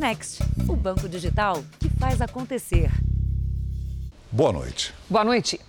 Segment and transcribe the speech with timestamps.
[0.00, 2.90] Next, o banco digital que faz acontecer.
[4.32, 4.94] Boa noite.
[5.10, 5.60] Boa noite.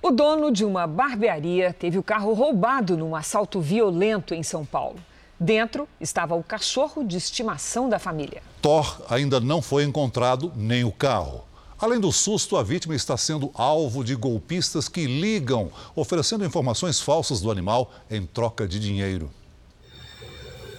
[0.00, 4.96] O dono de uma barbearia teve o carro roubado num assalto violento em São Paulo.
[5.38, 8.42] Dentro estava o cachorro de estimação da família.
[8.62, 11.44] Thor ainda não foi encontrado, nem o carro.
[11.78, 17.42] Além do susto, a vítima está sendo alvo de golpistas que ligam, oferecendo informações falsas
[17.42, 19.30] do animal em troca de dinheiro.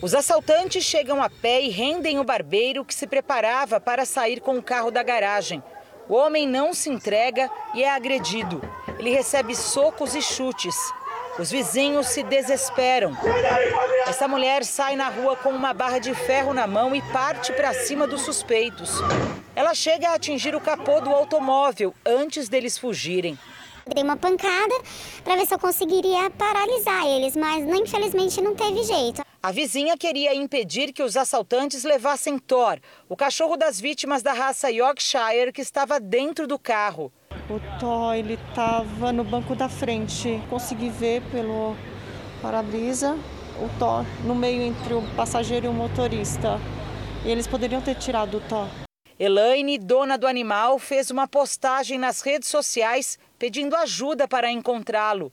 [0.02, 4.58] Os assaltantes chegam a pé e rendem o barbeiro que se preparava para sair com
[4.58, 5.64] o carro da garagem.
[6.08, 8.62] O homem não se entrega e é agredido.
[9.00, 10.76] Ele recebe socos e chutes.
[11.40, 13.18] Os vizinhos se desesperam.
[14.06, 17.74] Essa mulher sai na rua com uma barra de ferro na mão e parte para
[17.74, 18.92] cima dos suspeitos.
[19.56, 23.38] Ela chega a atingir o capô do automóvel antes deles fugirem.
[23.94, 24.76] Dei uma pancada
[25.24, 29.22] para ver se eu conseguiria paralisar eles, mas infelizmente não teve jeito.
[29.46, 34.72] A vizinha queria impedir que os assaltantes levassem Thor, o cachorro das vítimas da raça
[34.72, 37.14] Yorkshire que estava dentro do carro.
[37.48, 40.42] O Thor, ele estava no banco da frente.
[40.50, 41.76] Consegui ver pelo
[42.42, 43.16] para-brisa
[43.62, 46.60] o Thor no meio entre o passageiro e o motorista.
[47.24, 48.68] E eles poderiam ter tirado o Thor.
[49.20, 55.32] Elaine, dona do animal, fez uma postagem nas redes sociais pedindo ajuda para encontrá-lo.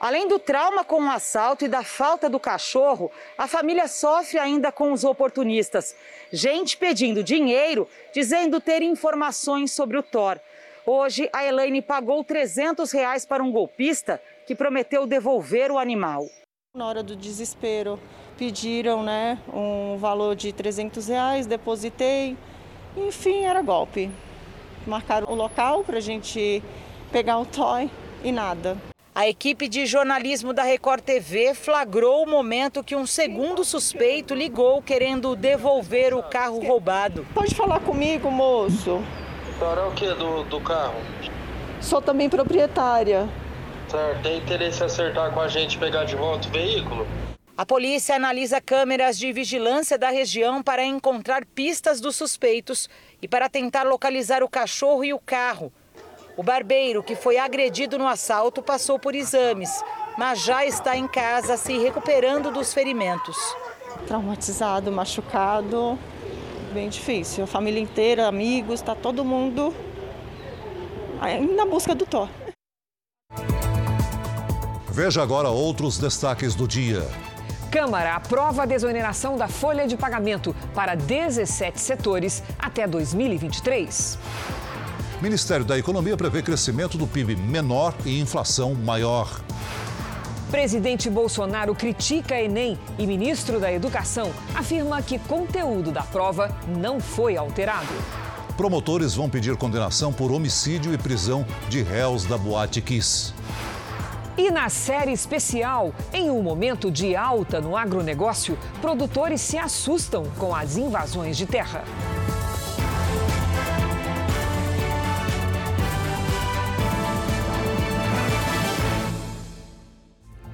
[0.00, 4.70] Além do trauma com o assalto e da falta do cachorro, a família sofre ainda
[4.70, 5.96] com os oportunistas.
[6.32, 10.38] Gente pedindo dinheiro, dizendo ter informações sobre o Thor.
[10.86, 16.26] Hoje, a Elaine pagou 300 reais para um golpista que prometeu devolver o animal.
[16.76, 17.98] Na hora do desespero,
[18.38, 22.36] pediram né, um valor de 300 reais, depositei.
[22.96, 24.08] Enfim, era golpe.
[24.86, 26.62] Marcaram o local para a gente
[27.10, 27.90] pegar o toy
[28.22, 28.78] e nada.
[29.18, 34.80] A equipe de jornalismo da Record TV flagrou o momento que um segundo suspeito ligou
[34.80, 37.26] querendo devolver o carro roubado.
[37.34, 39.02] Pode falar comigo, moço?
[39.58, 40.94] Para o que do, do carro?
[41.80, 43.28] Sou também proprietária.
[43.88, 47.04] Certo, tem interesse em acertar com a gente e pegar de volta o veículo?
[47.56, 52.88] A polícia analisa câmeras de vigilância da região para encontrar pistas dos suspeitos
[53.20, 55.72] e para tentar localizar o cachorro e o carro.
[56.38, 59.82] O barbeiro que foi agredido no assalto passou por exames,
[60.16, 63.36] mas já está em casa se recuperando dos ferimentos.
[64.06, 65.98] Traumatizado, machucado,
[66.72, 67.42] bem difícil.
[67.42, 69.74] A família inteira, amigos, está todo mundo
[71.56, 72.28] na busca do Thor.
[74.92, 77.02] Veja agora outros destaques do dia.
[77.72, 84.16] Câmara aprova a desoneração da folha de pagamento para 17 setores até 2023.
[85.20, 89.40] Ministério da Economia prevê crescimento do PIB menor e inflação maior.
[90.48, 97.00] Presidente Bolsonaro critica a Enem e ministro da Educação afirma que conteúdo da prova não
[97.00, 97.92] foi alterado.
[98.56, 103.34] Promotores vão pedir condenação por homicídio e prisão de réus da Boate Kiss.
[104.36, 110.54] E na série especial, em um momento de alta no agronegócio, produtores se assustam com
[110.54, 111.82] as invasões de terra.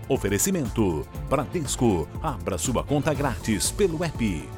[0.08, 2.08] Oferecimento: Bradesco.
[2.22, 4.48] Abra sua conta grátis pelo app.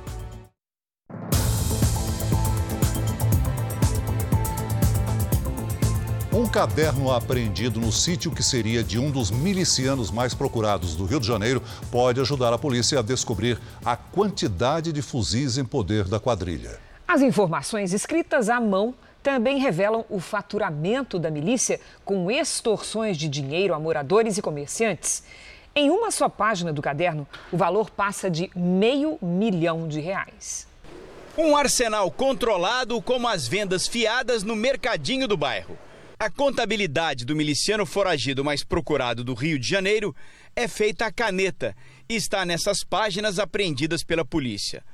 [6.32, 11.18] Um caderno apreendido no sítio que seria de um dos milicianos mais procurados do Rio
[11.18, 16.20] de Janeiro pode ajudar a polícia a descobrir a quantidade de fuzis em poder da
[16.20, 16.78] quadrilha.
[17.08, 18.94] As informações escritas à mão
[19.26, 25.24] também revelam o faturamento da milícia com extorsões de dinheiro a moradores e comerciantes.
[25.74, 30.68] Em uma só página do caderno, o valor passa de meio milhão de reais.
[31.36, 35.76] Um arsenal controlado como as vendas fiadas no mercadinho do bairro.
[36.20, 40.14] A contabilidade do miliciano foragido mais procurado do Rio de Janeiro
[40.54, 41.74] é feita à caneta
[42.08, 44.84] e está nessas páginas apreendidas pela polícia.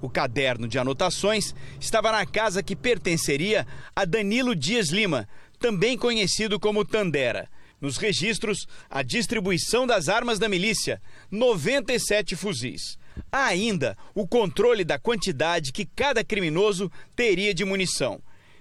[0.00, 5.28] O caderno de anotações estava na casa que pertenceria a Danilo Dias Lima,
[5.58, 7.48] também conhecido como Tandera.
[7.80, 11.00] Nos registros, a distribuição das armas da milícia,
[11.30, 12.98] 97 fuzis.
[13.30, 18.20] Há ainda o controle da quantidade que cada criminoso teria de munição.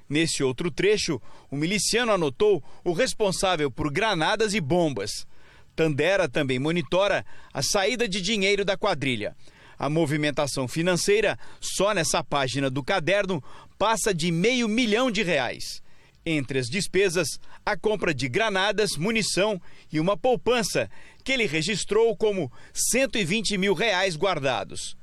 [0.10, 1.22] Nesse outro trecho,
[1.52, 5.12] o miliciano anotou o responsável por granadas e bombas.
[5.76, 9.36] Tandera também monitora a saída de dinheiro da quadrilha.
[9.78, 13.44] A movimentação financeira, só nessa página do caderno,
[13.78, 15.82] passa de meio milhão de reais.
[16.26, 20.90] Entre as despesas, a compra de granadas, munição e uma poupança,
[21.24, 24.98] que ele registrou como 120 mil reais guardados.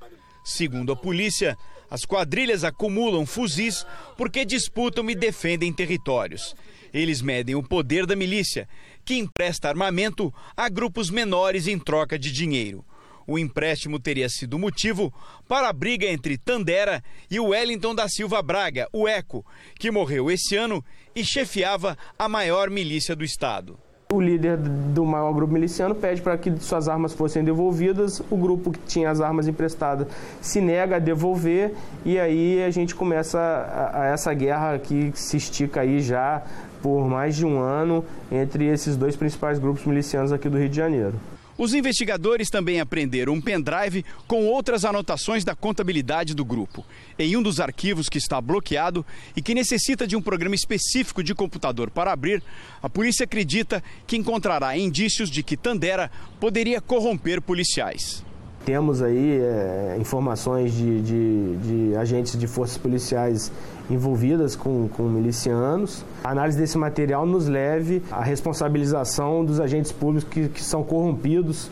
[0.45, 1.57] Segundo a polícia,
[1.95, 3.87] As quadrilhas acumulam fuzis
[4.17, 6.55] porque disputam e defendem territórios.
[6.93, 8.69] Eles medem o poder da milícia,
[9.05, 12.85] que empresta armamento a grupos menores em troca de dinheiro.
[13.27, 15.13] O empréstimo teria sido motivo
[15.49, 19.45] para a briga entre Tandera e o Wellington da Silva Braga, o ECO,
[19.79, 20.85] que morreu esse ano
[21.15, 23.79] e chefiava a maior milícia do estado.
[24.13, 28.23] O líder do maior grupo miliciano pede para que suas armas fossem devolvidas.
[28.31, 30.07] O grupo que tinha as armas emprestadas
[30.41, 31.75] se nega a devolver
[32.05, 36.43] e aí a gente começa a, a essa guerra que se estica aí já
[36.83, 40.77] por mais de um ano entre esses dois principais grupos milicianos aqui do Rio de
[40.77, 41.15] Janeiro.
[41.57, 46.85] Os investigadores também apreenderam um pendrive com outras anotações da contabilidade do grupo.
[47.19, 49.07] Em um dos arquivos que está bloqueado
[49.37, 52.43] e que necessita de um programa específico de computador para abrir,
[52.83, 56.11] a polícia acredita que encontrará indícios de que Tandera
[56.41, 58.25] poderia corromper policiais.
[58.65, 63.53] Temos aí é, informações de, de, de, agentes de forças policiais
[63.91, 66.03] envolvidas com, com milicianos.
[66.25, 71.71] A análise desse material nos leve à responsabilização dos agentes públicos que, que são corrompidos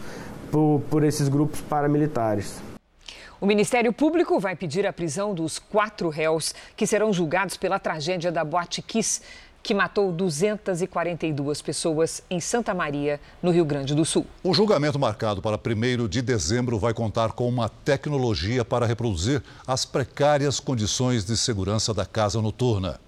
[0.51, 2.61] por, por esses grupos paramilitares.
[3.41, 8.31] O Ministério Público vai pedir a prisão dos quatro réus que serão julgados pela tragédia
[8.31, 9.23] da Boate Kiss
[9.63, 14.27] que matou 242 pessoas em Santa Maria, no Rio Grande do Sul.
[14.43, 19.85] O julgamento marcado para 1 de dezembro vai contar com uma tecnologia para reproduzir as
[19.85, 22.99] precárias condições de segurança da casa noturna.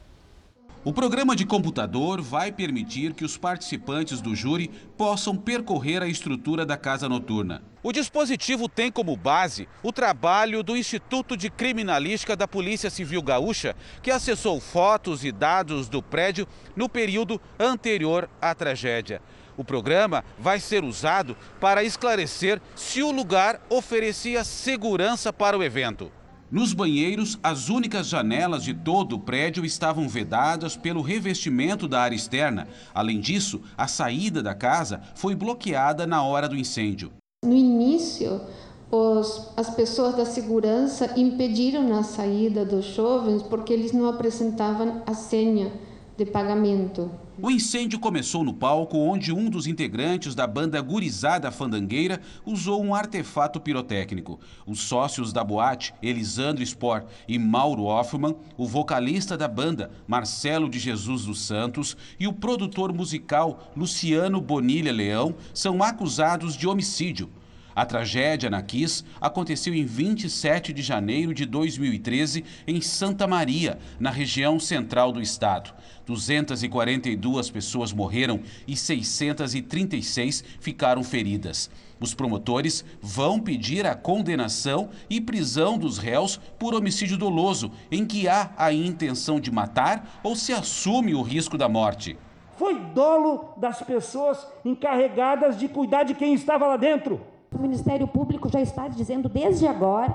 [0.86, 6.66] O programa de computador vai permitir que os participantes do júri possam percorrer a estrutura
[6.66, 7.62] da casa noturna.
[7.82, 13.74] O dispositivo tem como base o trabalho do Instituto de Criminalística da Polícia Civil Gaúcha,
[14.02, 16.46] que acessou fotos e dados do prédio
[16.76, 19.22] no período anterior à tragédia.
[19.56, 26.12] O programa vai ser usado para esclarecer se o lugar oferecia segurança para o evento.
[26.54, 32.14] Nos banheiros, as únicas janelas de todo o prédio estavam vedadas pelo revestimento da área
[32.14, 32.68] externa.
[32.94, 37.10] Além disso, a saída da casa foi bloqueada na hora do incêndio.
[37.44, 38.40] No início,
[38.88, 45.12] os, as pessoas da segurança impediram a saída dos jovens porque eles não apresentavam a
[45.12, 45.72] senha
[46.16, 47.10] de pagamento.
[47.42, 52.94] O incêndio começou no palco onde um dos integrantes da banda Gurizada Fandangueira usou um
[52.94, 54.38] artefato pirotécnico.
[54.64, 60.78] Os sócios da boate, Elisandro Spor e Mauro Hoffman, o vocalista da banda, Marcelo de
[60.78, 67.28] Jesus dos Santos, e o produtor musical, Luciano Bonilha Leão, são acusados de homicídio.
[67.74, 74.10] A tragédia na Kiss aconteceu em 27 de janeiro de 2013 em Santa Maria, na
[74.10, 75.74] região central do estado.
[76.06, 81.68] 242 pessoas morreram e 636 ficaram feridas.
[81.98, 88.28] Os promotores vão pedir a condenação e prisão dos réus por homicídio doloso, em que
[88.28, 92.16] há a intenção de matar ou se assume o risco da morte.
[92.56, 97.33] Foi dolo das pessoas encarregadas de cuidar de quem estava lá dentro.
[97.54, 100.12] O Ministério Público já está dizendo desde agora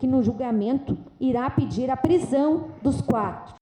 [0.00, 3.54] que no julgamento irá pedir a prisão dos quatro.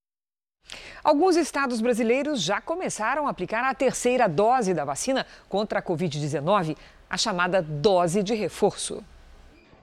[1.03, 6.75] Alguns estados brasileiros já começaram a aplicar a terceira dose da vacina contra a Covid-19,
[7.09, 9.03] a chamada dose de reforço.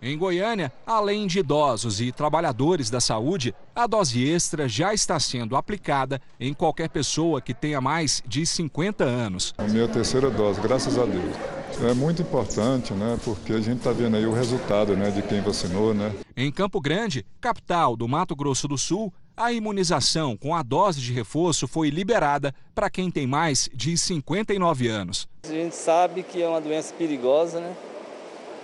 [0.00, 5.56] Em Goiânia, além de idosos e trabalhadores da saúde, a dose extra já está sendo
[5.56, 9.54] aplicada em qualquer pessoa que tenha mais de 50 anos.
[9.58, 11.57] A minha terceira dose, graças a Deus.
[11.80, 13.16] É muito importante, né?
[13.24, 15.12] Porque a gente está vendo aí o resultado, né?
[15.12, 16.12] De quem vacinou, né?
[16.36, 21.12] Em Campo Grande, capital do Mato Grosso do Sul, a imunização com a dose de
[21.12, 25.28] reforço foi liberada para quem tem mais de 59 anos.
[25.44, 27.72] A gente sabe que é uma doença perigosa, né?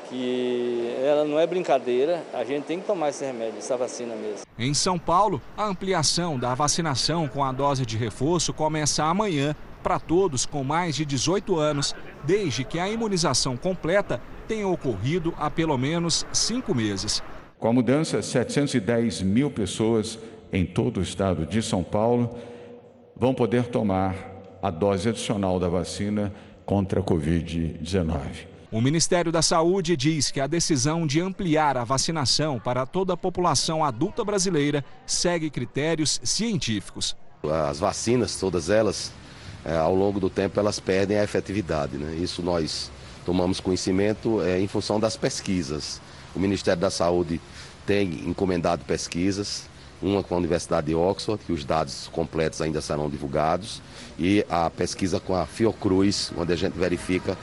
[0.08, 4.46] que ela não é brincadeira, a gente tem que tomar esse remédio, essa vacina mesmo.
[4.58, 10.00] Em São Paulo, a ampliação da vacinação com a dose de reforço começa amanhã para
[10.00, 15.76] todos com mais de 18 anos, desde que a imunização completa tenha ocorrido há pelo
[15.76, 17.22] menos cinco meses.
[17.58, 20.18] Com a mudança, 710 mil pessoas
[20.50, 22.34] em todo o estado de São Paulo
[23.14, 24.14] vão poder tomar
[24.62, 26.32] a dose adicional da vacina
[26.64, 28.54] contra a Covid-19.
[28.72, 33.16] O Ministério da Saúde diz que a decisão de ampliar a vacinação para toda a
[33.16, 37.16] população adulta brasileira segue critérios científicos.
[37.68, 39.12] As vacinas, todas elas,
[39.64, 41.96] é, ao longo do tempo, elas perdem a efetividade.
[41.96, 42.16] Né?
[42.16, 42.90] Isso nós
[43.24, 46.00] tomamos conhecimento é, em função das pesquisas.
[46.34, 47.40] O Ministério da Saúde
[47.86, 49.68] tem encomendado pesquisas
[50.04, 53.80] uma com a Universidade de Oxford, que os dados completos ainda serão divulgados,
[54.18, 57.36] e a pesquisa com a Fiocruz, onde a gente verifica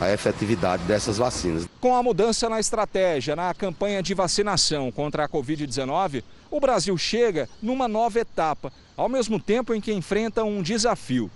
[0.00, 1.66] a efetividade dessas vacinas.
[1.80, 7.48] Com a mudança na estratégia na campanha de vacinação contra a Covid-19, o Brasil chega
[7.62, 11.30] numa nova etapa, ao mesmo tempo em que enfrenta um desafio: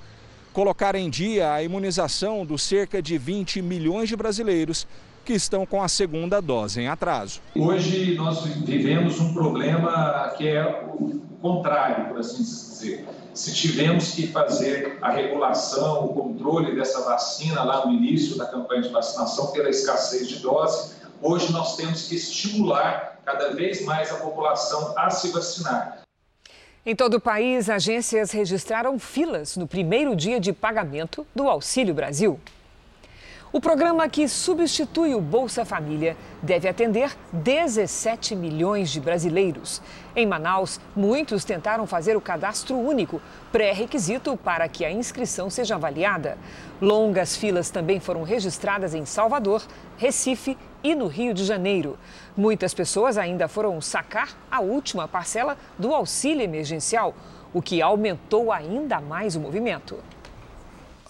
[0.53, 4.87] colocar em dia a imunização dos cerca de 20 milhões de brasileiros
[5.25, 7.41] que estão com a segunda dose em atraso.
[7.57, 13.07] Hoje nós vivemos um problema que é o contrário, por assim dizer.
[13.33, 18.83] Se tivemos que fazer a regulação, o controle dessa vacina lá no início da campanha
[18.83, 24.17] de vacinação pela escassez de dose, hoje nós temos que estimular cada vez mais a
[24.17, 26.02] população a se vacinar.
[26.85, 32.41] Em todo o país, agências registraram filas no primeiro dia de pagamento do Auxílio Brasil.
[33.55, 39.83] O programa que substitui o Bolsa Família deve atender 17 milhões de brasileiros.
[40.17, 43.21] Em Manaus, muitos tentaram fazer o cadastro único,
[43.53, 46.39] pré-requisito para que a inscrição seja avaliada.
[46.81, 49.63] Longas filas também foram registradas em Salvador,
[49.99, 51.99] Recife e no Rio de Janeiro.
[52.35, 57.15] Muitas pessoas ainda foram sacar a última parcela do auxílio emergencial,
[57.53, 59.99] o que aumentou ainda mais o movimento.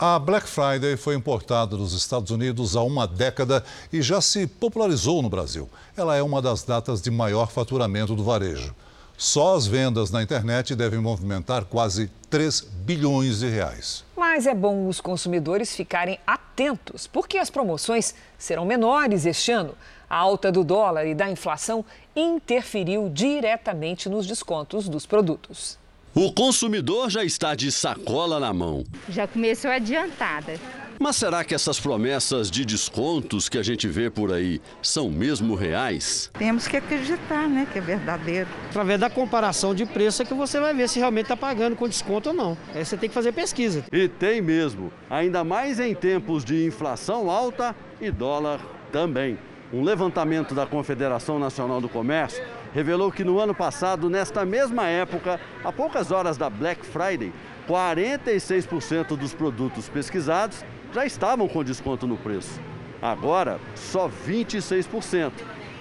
[0.04, 5.22] A Black Friday foi importada dos Estados Unidos há uma década e já se popularizou
[5.22, 5.70] no Brasil.
[5.96, 8.74] Ela é uma das datas de maior faturamento do varejo.
[9.16, 14.04] Só as vendas na internet devem movimentar quase 3 bilhões de reais.
[14.16, 19.76] Mas é bom os consumidores ficarem atentos, porque as promoções serão menores este ano.
[20.10, 21.84] A alta do dólar e da inflação
[22.16, 25.80] interferiu diretamente nos descontos dos produtos.
[26.14, 28.84] O consumidor já está de sacola na mão.
[29.08, 30.60] Já começou adiantada.
[30.98, 35.54] Mas será que essas promessas de descontos que a gente vê por aí são mesmo
[35.54, 36.30] reais?
[36.38, 38.46] Temos que acreditar, né, que é verdadeiro.
[38.68, 41.88] Através da comparação de preço é que você vai ver se realmente está pagando com
[41.88, 42.58] desconto ou não.
[42.74, 43.82] Aí você tem que fazer pesquisa.
[43.90, 48.60] E tem mesmo, ainda mais em tempos de inflação alta e dólar
[48.92, 49.38] também.
[49.72, 55.38] Um levantamento da Confederação Nacional do Comércio revelou que no ano passado, nesta mesma época,
[55.62, 57.32] a poucas horas da Black Friday,
[57.68, 62.60] 46% dos produtos pesquisados já estavam com desconto no preço.
[63.00, 65.32] Agora, só 26%,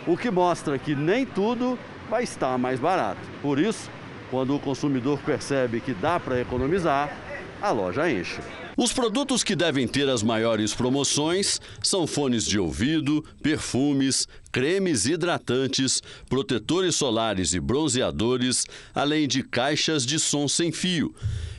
[0.08, 1.78] o que mostra que nem tudo
[2.10, 3.22] vai estar mais barato.
[3.42, 3.90] Por isso,
[4.30, 7.16] quando o consumidor percebe que dá para economizar,
[7.62, 8.42] a loja enche.
[8.78, 16.02] Os produtos que devem ter as maiores promoções são fones de ouvido, perfumes, cremes hidratantes,
[16.30, 21.14] protetores solares e bronzeadores, além de caixas de som sem fio.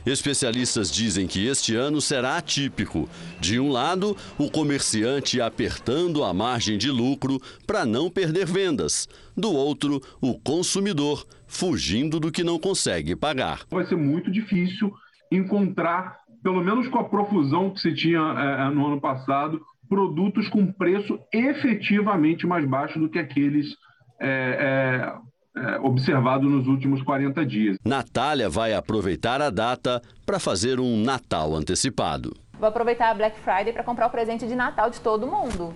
[0.05, 3.07] Especialistas dizem que este ano será atípico.
[3.39, 9.07] De um lado, o comerciante apertando a margem de lucro para não perder vendas.
[9.37, 13.61] Do outro, o consumidor fugindo do que não consegue pagar.
[13.69, 14.93] Vai ser muito difícil
[15.31, 20.71] encontrar pelo menos com a profusão que se tinha é, no ano passado, produtos com
[20.71, 23.67] preço efetivamente mais baixo do que aqueles
[24.19, 25.13] é,
[25.55, 27.77] é, é observados nos últimos 40 dias.
[27.85, 32.35] Natália vai aproveitar a data para fazer um Natal antecipado.
[32.59, 35.73] Vou aproveitar a Black Friday para comprar o presente de Natal de todo mundo.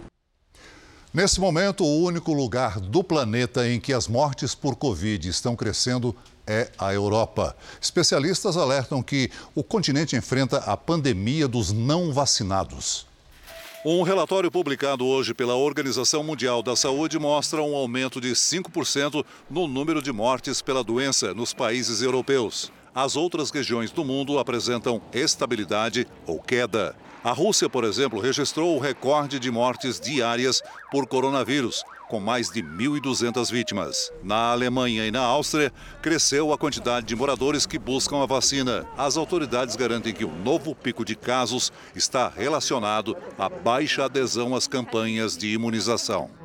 [1.13, 6.15] Nesse momento, o único lugar do planeta em que as mortes por Covid estão crescendo
[6.48, 7.56] é a Europa.
[7.82, 13.06] Especialistas alertam que o continente enfrenta a pandemia dos não vacinados.
[13.86, 19.68] Um relatório publicado hoje pela Organização Mundial da Saúde mostra um aumento de 5% no
[19.68, 22.72] número de mortes pela doença nos países europeus.
[22.94, 26.96] As outras regiões do mundo apresentam estabilidade ou queda.
[27.24, 30.62] A Rússia, por exemplo, registrou o recorde de mortes diárias
[30.92, 34.12] por coronavírus, com mais de 1.200 vítimas.
[34.24, 35.72] Na Alemanha e na Áustria,
[36.02, 38.86] cresceu a quantidade de moradores que buscam a vacina.
[38.98, 44.68] As autoridades garantem que o novo pico de casos está relacionado à baixa adesão às
[44.68, 46.37] campanhas de imunização.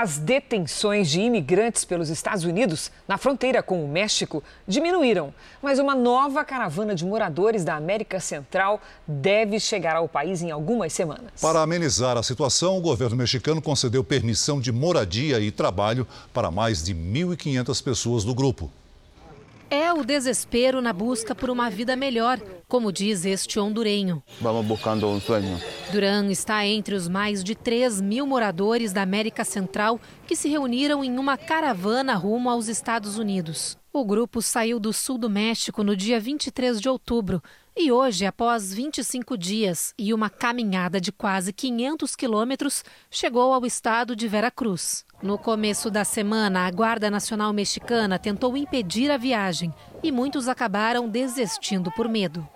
[0.00, 5.92] As detenções de imigrantes pelos Estados Unidos na fronteira com o México diminuíram, mas uma
[5.92, 11.32] nova caravana de moradores da América Central deve chegar ao país em algumas semanas.
[11.40, 16.84] Para amenizar a situação, o governo mexicano concedeu permissão de moradia e trabalho para mais
[16.84, 18.70] de 1.500 pessoas do grupo.
[19.70, 24.22] É o desespero na busca por uma vida melhor, como diz este hondurenho.
[24.40, 25.60] Vamos buscando um sonho.
[25.92, 31.04] Duran está entre os mais de 3 mil moradores da América Central que se reuniram
[31.04, 33.76] em uma caravana rumo aos Estados Unidos.
[33.92, 37.42] O grupo saiu do sul do México no dia 23 de outubro
[37.80, 44.16] e hoje, após 25 dias e uma caminhada de quase 500 quilômetros, chegou ao estado
[44.16, 45.04] de Veracruz.
[45.22, 51.08] No começo da semana, a Guarda Nacional Mexicana tentou impedir a viagem e muitos acabaram
[51.08, 52.46] desistindo por medo.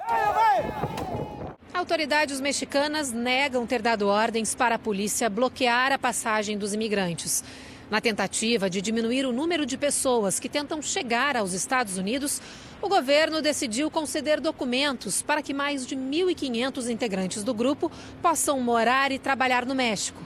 [1.73, 7.45] Autoridades mexicanas negam ter dado ordens para a polícia bloquear a passagem dos imigrantes.
[7.93, 12.41] Na tentativa de diminuir o número de pessoas que tentam chegar aos Estados Unidos,
[12.83, 19.13] o governo decidiu conceder documentos para que mais de 1.500 integrantes do grupo possam morar
[19.13, 20.21] e trabalhar no México.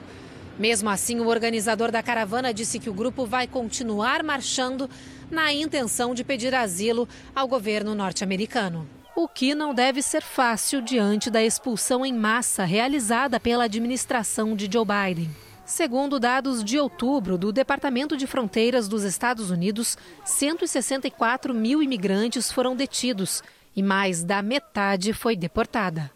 [0.57, 4.89] Mesmo assim, o organizador da caravana disse que o grupo vai continuar marchando
[5.29, 8.89] na intenção de pedir asilo ao governo norte-americano.
[9.15, 14.67] O que não deve ser fácil diante da expulsão em massa realizada pela administração de
[14.71, 15.46] Joe Biden.
[15.67, 22.73] Segundo dados de outubro do Departamento de Fronteiras dos Estados Unidos, 164 mil imigrantes foram
[22.73, 23.43] detidos
[23.75, 26.09] e mais da metade foi deportada.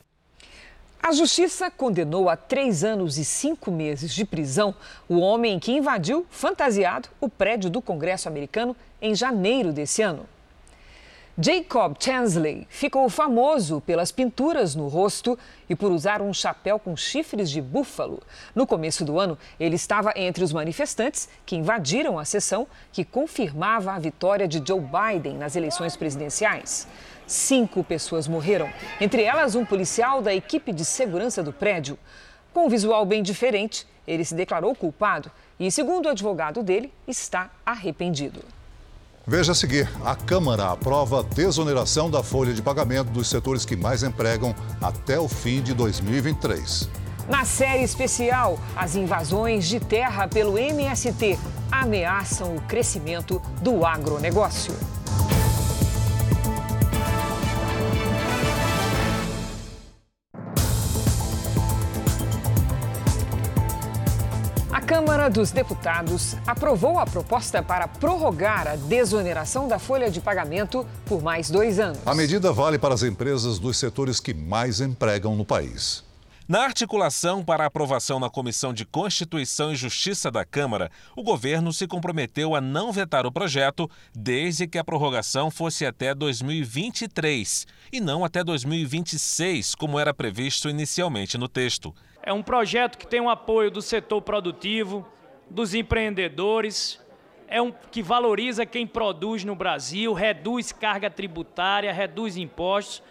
[1.03, 4.73] A justiça condenou a três anos e cinco meses de prisão
[5.09, 10.25] o homem que invadiu, fantasiado, o prédio do Congresso americano em janeiro desse ano.
[11.43, 17.49] Jacob Chansley ficou famoso pelas pinturas no rosto e por usar um chapéu com chifres
[17.49, 18.21] de búfalo.
[18.53, 23.91] No começo do ano, ele estava entre os manifestantes que invadiram a sessão que confirmava
[23.91, 26.87] a vitória de Joe Biden nas eleições presidenciais.
[27.25, 28.69] Cinco pessoas morreram,
[28.99, 31.97] entre elas um policial da equipe de segurança do prédio.
[32.53, 37.49] Com um visual bem diferente, ele se declarou culpado e, segundo o advogado dele, está
[37.65, 38.60] arrependido.
[39.31, 44.03] Veja a seguir: a Câmara aprova desoneração da folha de pagamento dos setores que mais
[44.03, 46.89] empregam até o fim de 2023.
[47.29, 51.39] Na série especial, as invasões de terra pelo MST
[51.71, 54.73] ameaçam o crescimento do agronegócio.
[65.01, 71.23] Câmara dos Deputados aprovou a proposta para prorrogar a desoneração da folha de pagamento por
[71.23, 71.97] mais dois anos.
[72.05, 76.03] A medida vale para as empresas dos setores que mais empregam no país.
[76.47, 81.73] Na articulação para a aprovação na Comissão de Constituição e Justiça da Câmara, o governo
[81.73, 87.99] se comprometeu a não vetar o projeto desde que a prorrogação fosse até 2023 e
[87.99, 91.91] não até 2026, como era previsto inicialmente no texto.
[92.23, 95.07] É um projeto que tem o apoio do setor produtivo,
[95.49, 97.01] dos empreendedores,
[97.51, 103.03] é um que valoriza quem produz no Brasil, reduz carga tributária, reduz impostos.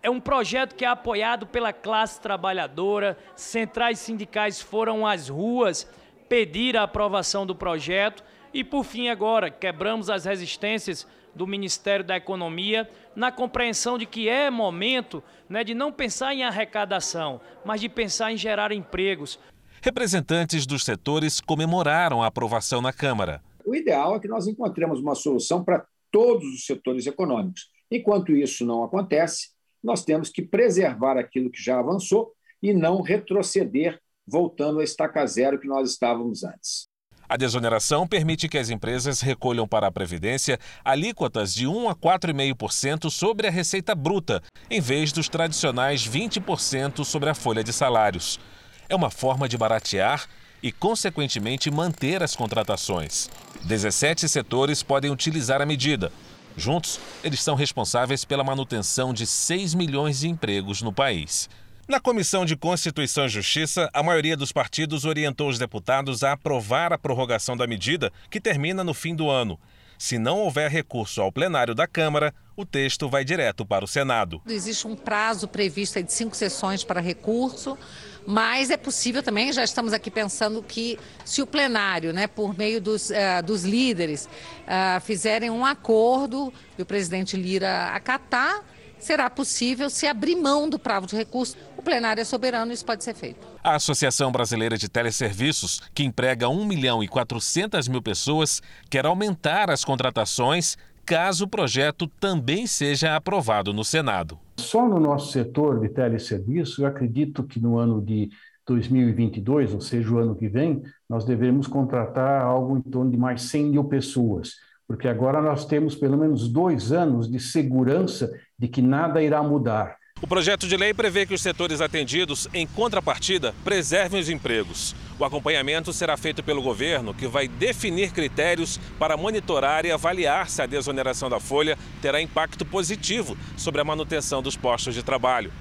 [0.00, 3.18] É um projeto que é apoiado pela classe trabalhadora.
[3.34, 5.90] Centrais sindicais foram às ruas
[6.28, 8.22] pedir a aprovação do projeto.
[8.54, 11.04] E, por fim, agora, quebramos as resistências
[11.38, 16.42] do Ministério da Economia na compreensão de que é momento né, de não pensar em
[16.42, 19.38] arrecadação, mas de pensar em gerar empregos.
[19.80, 23.40] Representantes dos setores comemoraram a aprovação na Câmara.
[23.64, 27.70] O ideal é que nós encontremos uma solução para todos os setores econômicos.
[27.90, 29.50] Enquanto isso não acontece,
[29.82, 35.60] nós temos que preservar aquilo que já avançou e não retroceder, voltando a estaca zero
[35.60, 36.87] que nós estávamos antes.
[37.28, 43.10] A desoneração permite que as empresas recolham para a Previdência alíquotas de 1 a 4,5%
[43.10, 48.40] sobre a receita bruta, em vez dos tradicionais 20% sobre a folha de salários.
[48.88, 50.26] É uma forma de baratear
[50.62, 53.28] e, consequentemente, manter as contratações.
[53.64, 56.10] 17 setores podem utilizar a medida.
[56.56, 61.48] Juntos, eles são responsáveis pela manutenção de 6 milhões de empregos no país.
[61.88, 66.92] Na Comissão de Constituição e Justiça, a maioria dos partidos orientou os deputados a aprovar
[66.92, 69.58] a prorrogação da medida, que termina no fim do ano.
[69.96, 74.42] Se não houver recurso ao plenário da Câmara, o texto vai direto para o Senado.
[74.46, 77.78] Existe um prazo previsto de cinco sessões para recurso,
[78.26, 82.82] mas é possível também, já estamos aqui pensando que se o plenário, né, por meio
[82.82, 84.28] dos, uh, dos líderes,
[84.66, 88.62] uh, fizerem um acordo e o presidente Lira acatar,
[88.98, 91.56] será possível se abrir mão do prazo de recurso.
[91.76, 93.46] O plenário é soberano e isso pode ser feito.
[93.62, 99.70] A Associação Brasileira de Teleserviços, que emprega 1 milhão e 400 mil pessoas, quer aumentar
[99.70, 104.38] as contratações caso o projeto também seja aprovado no Senado.
[104.58, 108.28] Só no nosso setor de teleserviço, eu acredito que no ano de
[108.66, 113.40] 2022, ou seja, o ano que vem, nós devemos contratar algo em torno de mais
[113.42, 114.56] 100 mil pessoas
[114.88, 119.96] porque agora nós temos pelo menos dois anos de segurança de que nada irá mudar.
[120.20, 124.96] O projeto de lei prevê que os setores atendidos, em contrapartida, preservem os empregos.
[125.16, 130.60] O acompanhamento será feito pelo governo, que vai definir critérios para monitorar e avaliar se
[130.60, 135.52] a desoneração da folha terá impacto positivo sobre a manutenção dos postos de trabalho.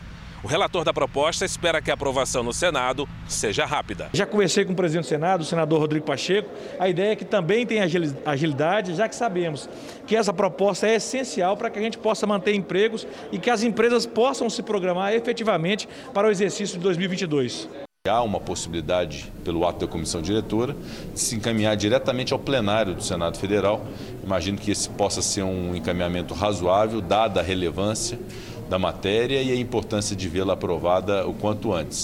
[0.43, 4.09] O relator da proposta espera que a aprovação no Senado seja rápida.
[4.13, 6.47] Já conversei com o presidente do Senado, o senador Rodrigo Pacheco.
[6.79, 7.83] A ideia é que também tenha
[8.23, 9.67] agilidade, já que sabemos
[10.05, 13.63] que essa proposta é essencial para que a gente possa manter empregos e que as
[13.63, 17.67] empresas possam se programar efetivamente para o exercício de 2022.
[18.07, 20.75] Há uma possibilidade, pelo ato da comissão diretora,
[21.13, 23.85] de se encaminhar diretamente ao plenário do Senado Federal.
[24.23, 28.17] Imagino que esse possa ser um encaminhamento razoável, dada a relevância
[28.67, 32.01] da matéria e a importância de vê-la aprovada o quanto antes.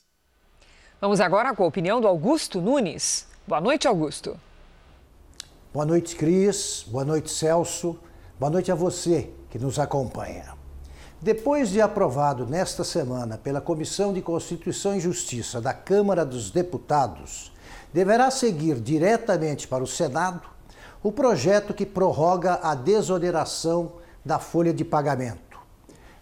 [1.00, 3.28] Vamos agora com a opinião do Augusto Nunes.
[3.46, 4.40] Boa noite, Augusto.
[5.74, 6.86] Boa noite, Cris.
[6.88, 8.00] Boa noite, Celso.
[8.40, 10.54] Boa noite a você que nos acompanha.
[11.22, 17.52] Depois de aprovado nesta semana pela Comissão de Constituição e Justiça da Câmara dos Deputados,
[17.94, 20.42] deverá seguir diretamente para o Senado
[21.02, 23.94] o projeto que prorroga a desoneração
[24.26, 25.53] da folha de pagamento.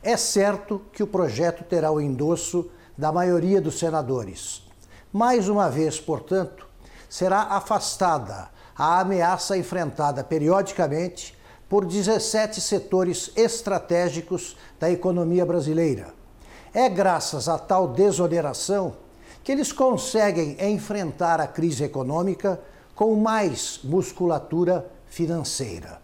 [0.04, 4.64] É certo que o projeto terá o endosso da maioria dos senadores.
[5.14, 6.68] Mais uma vez, portanto,
[7.08, 11.38] será afastada a ameaça enfrentada periodicamente
[11.70, 16.14] por 17 setores estratégicos da economia brasileira.
[16.74, 18.96] É graças a tal desoneração
[19.44, 22.60] que eles conseguem enfrentar a crise econômica
[22.96, 26.02] com mais musculatura financeira.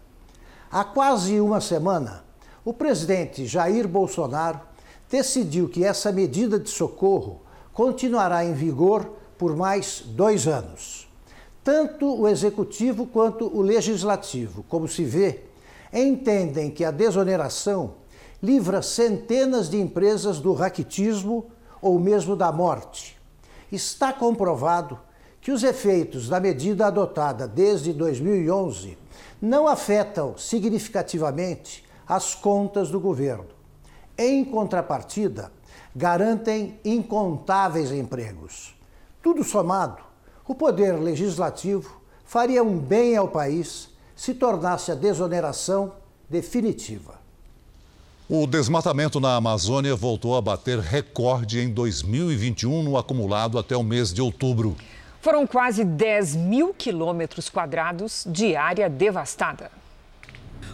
[0.70, 2.24] Há quase uma semana,
[2.68, 4.60] o presidente Jair Bolsonaro
[5.10, 7.40] decidiu que essa medida de socorro
[7.72, 11.08] continuará em vigor por mais dois anos.
[11.64, 15.44] Tanto o executivo quanto o legislativo, como se vê,
[15.90, 17.94] entendem que a desoneração
[18.42, 21.46] livra centenas de empresas do raquitismo
[21.80, 23.18] ou mesmo da morte.
[23.72, 25.00] Está comprovado
[25.40, 28.98] que os efeitos da medida adotada desde 2011
[29.40, 33.46] não afetam significativamente as contas do governo.
[34.16, 35.52] Em contrapartida,
[35.94, 38.74] garantem incontáveis empregos.
[39.22, 40.02] Tudo somado,
[40.46, 45.92] o poder legislativo faria um bem ao país se tornasse a desoneração
[46.28, 47.18] definitiva.
[48.28, 54.12] O desmatamento na Amazônia voltou a bater recorde em 2021 no acumulado até o mês
[54.12, 54.76] de outubro.
[55.20, 59.70] Foram quase 10 mil quilômetros quadrados de área devastada.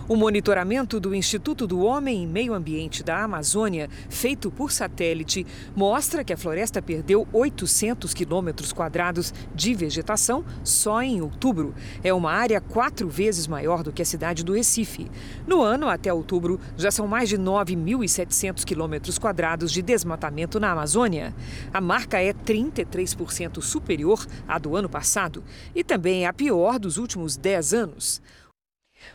[0.07, 6.23] O monitoramento do Instituto do Homem e Meio Ambiente da Amazônia, feito por satélite, mostra
[6.23, 11.75] que a floresta perdeu 800 quilômetros quadrados de vegetação só em outubro.
[12.03, 15.11] É uma área quatro vezes maior do que a cidade do Recife.
[15.47, 21.35] No ano, até outubro, já são mais de 9.700 quilômetros quadrados de desmatamento na Amazônia.
[21.73, 25.43] A marca é 33% superior à do ano passado
[25.75, 28.21] e também é a pior dos últimos 10 anos.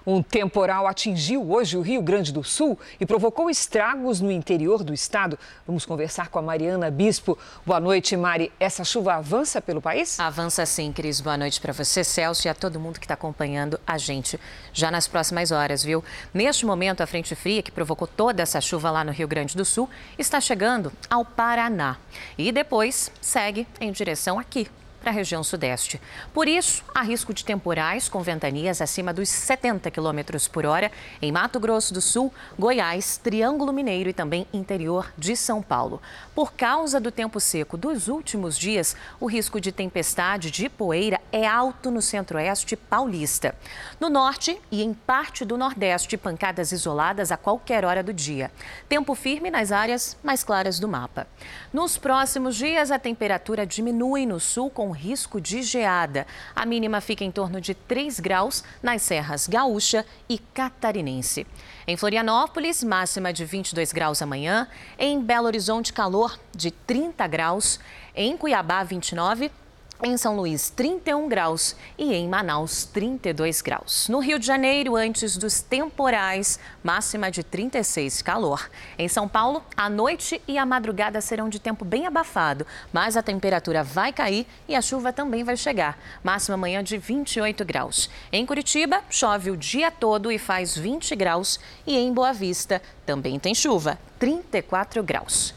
[0.05, 4.93] Um temporal atingiu hoje o Rio Grande do Sul e provocou estragos no interior do
[4.93, 5.37] estado.
[5.67, 7.37] Vamos conversar com a Mariana Bispo.
[7.65, 8.51] Boa noite, Mari.
[8.59, 10.19] Essa chuva avança pelo país?
[10.19, 11.21] Avança sim, Cris.
[11.21, 14.39] Boa noite para você, Celso, e a todo mundo que está acompanhando a gente
[14.73, 16.03] já nas próximas horas, viu?
[16.33, 19.65] Neste momento, a frente fria que provocou toda essa chuva lá no Rio Grande do
[19.65, 21.97] Sul está chegando ao Paraná
[22.37, 24.67] e depois segue em direção aqui
[24.99, 25.99] para a região sudeste.
[26.33, 30.19] Por isso, há risco de temporais com ventanias acima dos 70 km
[30.51, 35.61] por hora em Mato Grosso do Sul, Goiás, Triângulo Mineiro e também interior de São
[35.61, 36.01] Paulo.
[36.35, 41.47] Por causa do tempo seco dos últimos dias, o risco de tempestade de poeira é
[41.47, 43.55] alto no centro-oeste paulista.
[43.99, 48.51] No norte e em parte do nordeste, pancadas isoladas a qualquer hora do dia.
[48.87, 51.27] Tempo firme nas áreas mais claras do mapa.
[51.73, 56.25] Nos próximos dias, a temperatura diminui no sul com risco de geada.
[56.55, 61.45] A mínima fica em torno de 3 graus nas serras Gaúcha e Catarinense.
[61.87, 64.67] Em Florianópolis, máxima de 22 graus amanhã.
[64.97, 67.79] Em Belo Horizonte, calor de 30 graus.
[68.15, 69.51] Em Cuiabá, 29
[70.01, 74.07] em São Luís, 31 graus e em Manaus, 32 graus.
[74.07, 78.69] No Rio de Janeiro, antes dos temporais, máxima de 36 calor.
[78.97, 83.23] Em São Paulo, a noite e a madrugada serão de tempo bem abafado, mas a
[83.23, 85.99] temperatura vai cair e a chuva também vai chegar.
[86.23, 88.09] Máxima amanhã de 28 graus.
[88.31, 91.59] Em Curitiba, chove o dia todo e faz 20 graus.
[91.85, 95.53] E em Boa Vista, também tem chuva, 34 graus.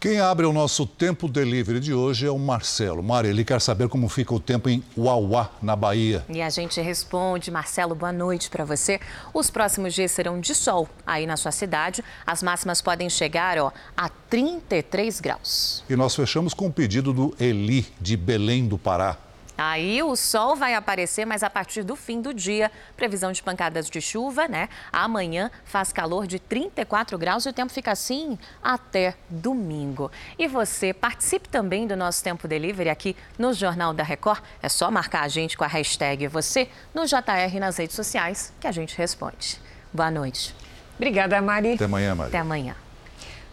[0.00, 3.02] Quem abre o nosso tempo delivery de hoje é o Marcelo.
[3.02, 6.24] Mari, ele quer saber como fica o tempo em Uauá, na Bahia.
[6.28, 9.00] E a gente responde, Marcelo, boa noite para você.
[9.34, 12.04] Os próximos dias serão de sol aí na sua cidade.
[12.24, 15.82] As máximas podem chegar ó, a 33 graus.
[15.90, 19.16] E nós fechamos com o pedido do Eli, de Belém do Pará.
[19.58, 23.90] Aí o sol vai aparecer, mas a partir do fim do dia, previsão de pancadas
[23.90, 24.68] de chuva, né?
[24.92, 30.12] Amanhã faz calor de 34 graus e o tempo fica assim até domingo.
[30.38, 34.40] E você participe também do nosso Tempo Delivery aqui no Jornal da Record.
[34.62, 38.66] É só marcar a gente com a hashtag você no JR nas redes sociais que
[38.68, 39.60] a gente responde.
[39.92, 40.54] Boa noite.
[40.94, 41.72] Obrigada, Mari.
[41.72, 42.28] Até amanhã, Mari.
[42.28, 42.76] Até amanhã.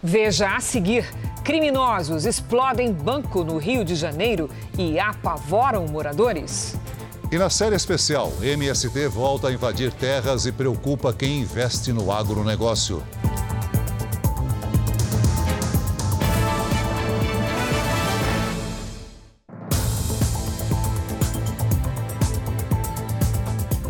[0.07, 1.03] Veja a seguir:
[1.43, 6.75] criminosos explodem banco no Rio de Janeiro e apavoram moradores.
[7.31, 13.01] E na série especial, MST volta a invadir terras e preocupa quem investe no agronegócio.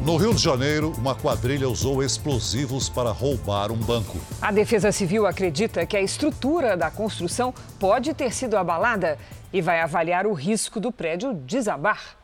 [0.05, 4.19] No Rio de Janeiro, uma quadrilha usou explosivos para roubar um banco.
[4.39, 9.17] A Defesa Civil acredita que a estrutura da construção pode ter sido abalada
[9.51, 12.19] e vai avaliar o risco do prédio desabar.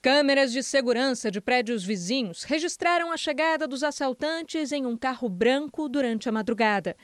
[0.00, 5.90] Câmeras de segurança de prédios vizinhos registraram a chegada dos assaltantes em um carro branco
[5.90, 6.96] durante a madrugada.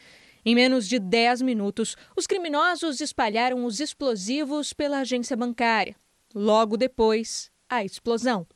[0.46, 5.94] Em menos de 10 minutos, os criminosos espalharam os explosivos pela agência bancária.
[6.34, 8.46] Logo depois, a explosão.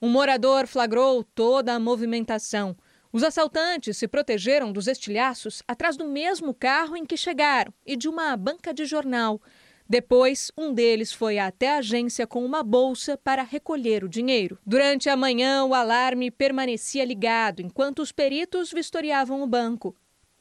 [0.00, 2.76] Um morador flagrou toda a movimentação.
[3.10, 8.06] Os assaltantes se protegeram dos estilhaços atrás do mesmo carro em que chegaram e de
[8.06, 9.40] uma banca de jornal.
[9.88, 14.58] Depois, um deles foi até a agência com uma bolsa para recolher o dinheiro.
[14.66, 19.96] Durante a manhã, o alarme permanecia ligado enquanto os peritos vistoriavam o banco.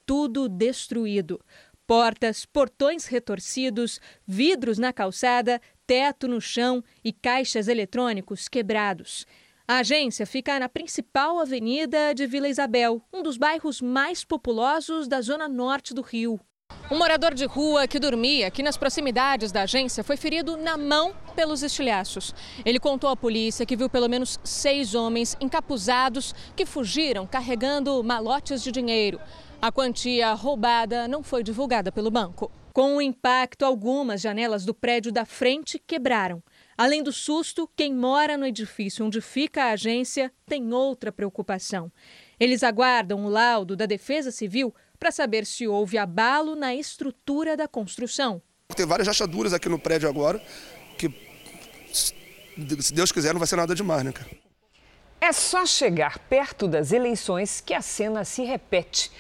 [0.06, 1.40] Tudo destruído.
[1.88, 9.26] Portas, portões retorcidos, vidros na calçada, teto no chão e caixas eletrônicos quebrados.
[9.68, 15.20] A agência fica na principal avenida de Vila Isabel, um dos bairros mais populosos da
[15.22, 16.40] zona norte do Rio.
[16.92, 21.16] Um morador de rua que dormia aqui nas proximidades da agência foi ferido na mão
[21.36, 22.32] pelos estilhaços.
[22.64, 28.62] Ele contou à polícia que viu pelo menos seis homens encapuzados que fugiram carregando malotes
[28.62, 29.20] de dinheiro.
[29.60, 32.52] A quantia roubada não foi divulgada pelo banco.
[32.72, 36.44] Com o impacto, algumas janelas do prédio da frente quebraram.
[36.78, 41.90] Além do susto, quem mora no edifício onde fica a agência tem outra preocupação.
[42.38, 47.66] Eles aguardam o laudo da Defesa Civil para saber se houve abalo na estrutura da
[47.66, 48.42] construção.
[48.76, 50.42] Tem várias rachaduras aqui no prédio agora,
[50.98, 51.10] que
[52.82, 54.30] se Deus quiser não vai ser nada demais, né, cara?
[55.22, 59.12] É só chegar perto das eleições que a cena se repete.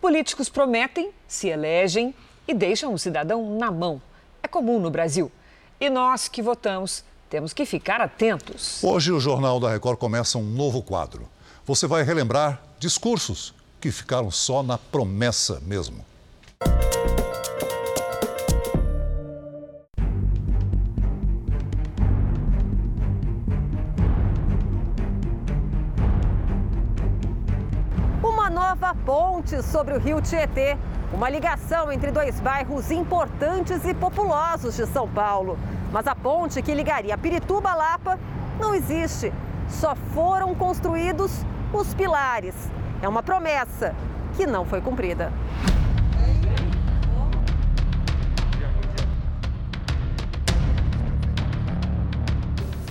[0.00, 2.12] Políticos prometem, se elegem
[2.46, 4.02] e deixam o cidadão na mão.
[4.42, 5.30] É comum no Brasil.
[5.80, 8.82] E nós que votamos temos que ficar atentos.
[8.82, 11.28] Hoje o Jornal da Record começa um novo quadro.
[11.66, 16.04] Você vai relembrar discursos que ficaram só na promessa mesmo.
[28.22, 30.78] Uma nova ponte sobre o rio Tietê.
[31.14, 35.56] Uma ligação entre dois bairros importantes e populosos de São Paulo.
[35.92, 38.18] Mas a ponte que ligaria Pirituba a Lapa
[38.58, 39.32] não existe.
[39.68, 41.30] Só foram construídos
[41.72, 42.56] os pilares.
[43.00, 43.94] É uma promessa
[44.36, 45.32] que não foi cumprida.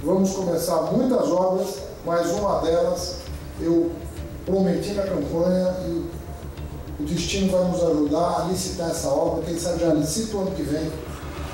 [0.02, 3.22] Vamos começar muitas obras, mas uma delas
[3.60, 3.92] eu
[4.46, 6.03] prometi na campanha e
[7.04, 9.44] o destino vai nos ajudar a licitar essa obra.
[9.44, 10.90] Quem sabe já licita o ano que vem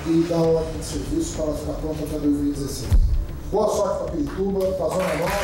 [0.06, 2.88] e dar uma ordem de serviço para ela ficar pronta até 2016.
[3.50, 5.36] Boa sorte para Pirituba, para a Zona Norte.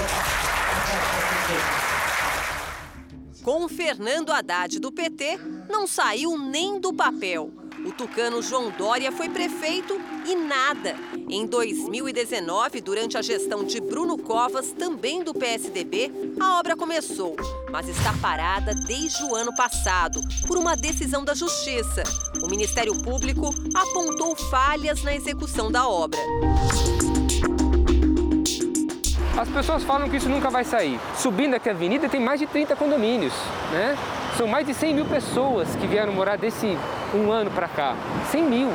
[3.42, 7.51] Com Fernando Haddad do PT, não saiu nem do papel.
[7.87, 9.96] O tucano João Dória foi prefeito
[10.27, 10.96] e nada.
[11.31, 17.37] Em 2019, durante a gestão de Bruno Covas, também do PSDB, a obra começou,
[17.70, 22.03] mas está parada desde o ano passado, por uma decisão da Justiça.
[22.42, 26.18] O Ministério Público apontou falhas na execução da obra.
[29.38, 30.99] As pessoas falam que isso nunca vai sair.
[31.16, 33.33] Subindo aqui a avenida tem mais de 30 condomínios,
[33.70, 33.96] né?
[34.37, 36.77] São mais de 100 mil pessoas que vieram morar desse
[37.14, 37.96] um ano para cá.
[38.31, 38.68] 100 mil.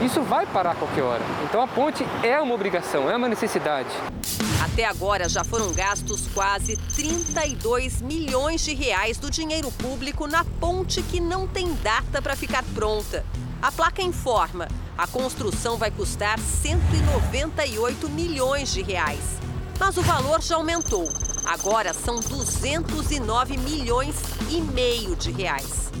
[0.00, 1.22] Isso vai parar a qualquer hora.
[1.42, 3.88] Então a ponte é uma obrigação, é uma necessidade.
[4.62, 11.02] Até agora já foram gastos quase 32 milhões de reais do dinheiro público na ponte
[11.02, 13.24] que não tem data para ficar pronta.
[13.60, 19.40] A placa informa: a construção vai custar 198 milhões de reais.
[19.80, 21.25] Mas o valor já aumentou.
[21.46, 24.16] Agora são 209 milhões
[24.50, 25.92] e meio de reais.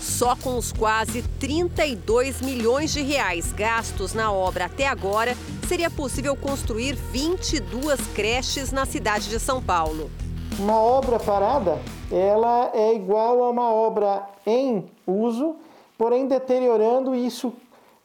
[0.00, 5.36] Só com os quase 32 milhões de reais gastos na obra até agora,
[5.68, 10.10] seria possível construir 22 creches na cidade de São Paulo.
[10.58, 11.78] Uma obra parada,
[12.10, 15.54] ela é igual a uma obra em uso,
[15.96, 17.52] porém deteriorando isso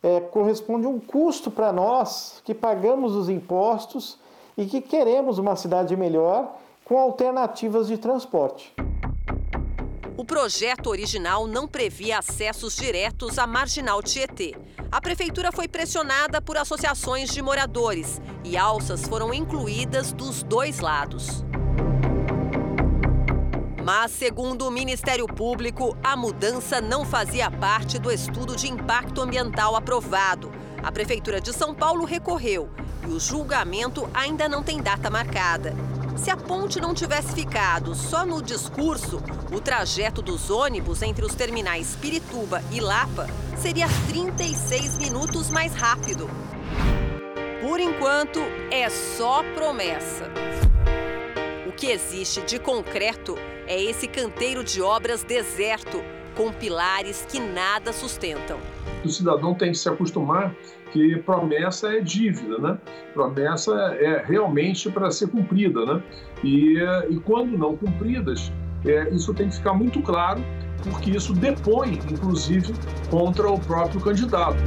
[0.04, 4.21] é, corresponde a um custo para nós que pagamos os impostos
[4.58, 8.74] e que queremos uma cidade melhor com alternativas de transporte.
[10.18, 14.54] O projeto original não previa acessos diretos à marginal Tietê.
[14.92, 21.44] A prefeitura foi pressionada por associações de moradores e alças foram incluídas dos dois lados.
[23.84, 29.76] Mas, segundo o Ministério Público, a mudança não fazia parte do estudo de impacto ambiental
[29.76, 30.52] aprovado.
[30.84, 32.70] A Prefeitura de São Paulo recorreu
[33.08, 35.74] e o julgamento ainda não tem data marcada.
[36.18, 41.34] Se a ponte não tivesse ficado só no discurso, o trajeto dos ônibus entre os
[41.34, 46.30] terminais Pirituba e Lapa seria 36 minutos mais rápido.
[47.62, 50.30] Por enquanto, é só promessa.
[51.68, 53.36] O que existe de concreto
[53.66, 56.04] é esse canteiro de obras deserto,
[56.36, 58.60] com pilares que nada sustentam.
[59.04, 60.56] O cidadão tem que se acostumar
[60.92, 62.78] que promessa é dívida, né?
[63.14, 66.04] Promessa é realmente para ser cumprida, né?
[66.44, 66.78] E,
[67.10, 68.52] e quando não cumpridas,
[68.86, 70.44] é, isso tem que ficar muito claro,
[70.84, 72.74] porque isso depõe, inclusive,
[73.10, 74.62] contra o próprio candidato.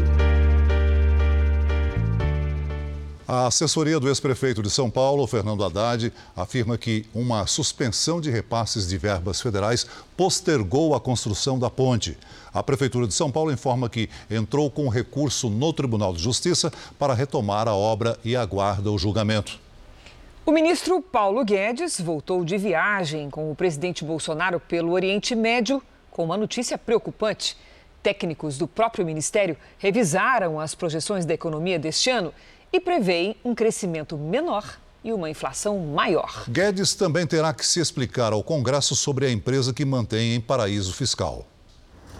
[3.26, 8.86] A assessoria do ex-prefeito de São Paulo, Fernando Haddad, afirma que uma suspensão de repasses
[8.86, 12.18] de verbas federais postergou a construção da ponte.
[12.52, 17.14] A Prefeitura de São Paulo informa que entrou com recurso no Tribunal de Justiça para
[17.14, 19.58] retomar a obra e aguarda o julgamento.
[20.44, 26.24] O ministro Paulo Guedes voltou de viagem com o presidente Bolsonaro pelo Oriente Médio com
[26.24, 27.56] uma notícia preocupante.
[28.02, 32.34] Técnicos do próprio ministério revisaram as projeções da economia deste ano
[32.74, 36.44] e preveem um crescimento menor e uma inflação maior.
[36.48, 40.92] Guedes também terá que se explicar ao Congresso sobre a empresa que mantém em paraíso
[40.92, 41.46] fiscal.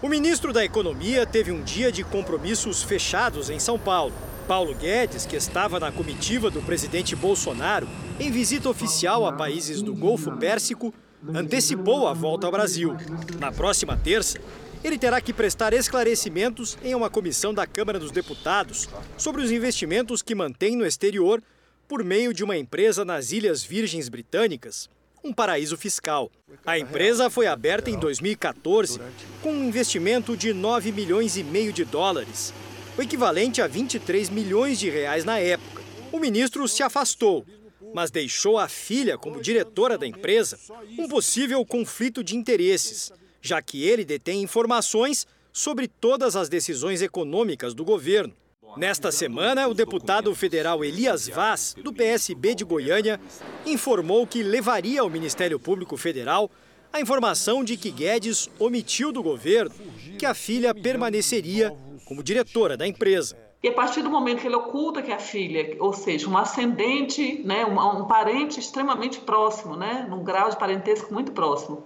[0.00, 4.14] O ministro da Economia teve um dia de compromissos fechados em São Paulo.
[4.46, 7.88] Paulo Guedes, que estava na comitiva do presidente Bolsonaro
[8.20, 10.94] em visita oficial a países do Golfo Pérsico,
[11.34, 12.96] antecipou a volta ao Brasil.
[13.40, 14.38] Na próxima terça,
[14.84, 20.20] ele terá que prestar esclarecimentos em uma comissão da Câmara dos Deputados sobre os investimentos
[20.20, 21.42] que mantém no exterior
[21.88, 24.90] por meio de uma empresa nas Ilhas Virgens Britânicas,
[25.24, 26.30] um paraíso fiscal.
[26.66, 29.00] A empresa foi aberta em 2014
[29.42, 32.52] com um investimento de 9 milhões e meio de dólares,
[32.96, 35.82] o equivalente a 23 milhões de reais na época.
[36.12, 37.46] O ministro se afastou,
[37.94, 40.58] mas deixou a filha como diretora da empresa
[40.98, 43.10] um possível conflito de interesses
[43.44, 48.32] já que ele detém informações sobre todas as decisões econômicas do governo.
[48.74, 53.20] Nesta semana, o deputado federal Elias Vaz, do PSB de Goiânia,
[53.66, 56.50] informou que levaria ao Ministério Público Federal
[56.90, 59.74] a informação de que Guedes omitiu do governo
[60.18, 61.76] que a filha permaneceria
[62.06, 63.36] como diretora da empresa.
[63.62, 67.42] E a partir do momento que ele oculta que a filha, ou seja, um ascendente,
[67.44, 71.84] né, um, um parente extremamente próximo, né, num grau de parentesco muito próximo,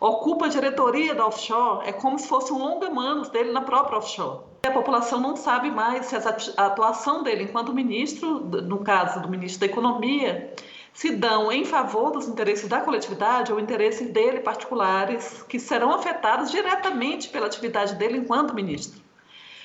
[0.00, 4.40] ocupa a diretoria da offshore, é como se fosse um longa-manos dele na própria offshore.
[4.66, 9.60] A população não sabe mais se a atuação dele enquanto ministro, no caso do ministro
[9.60, 10.52] da Economia,
[10.92, 16.50] se dão em favor dos interesses da coletividade ou interesses dele particulares, que serão afetados
[16.50, 19.00] diretamente pela atividade dele enquanto ministro.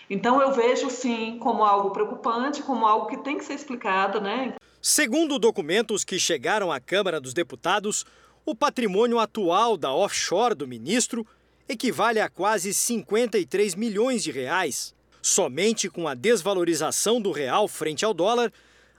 [0.10, 4.54] Então eu vejo sim como algo preocupante, como algo que tem que ser explicado, né?
[4.80, 8.06] Segundo documentos que chegaram à Câmara dos Deputados,
[8.46, 11.26] o patrimônio atual da offshore do ministro
[11.68, 14.94] equivale a quase 53 milhões de reais.
[15.22, 18.52] Somente com a desvalorização do real frente ao dólar,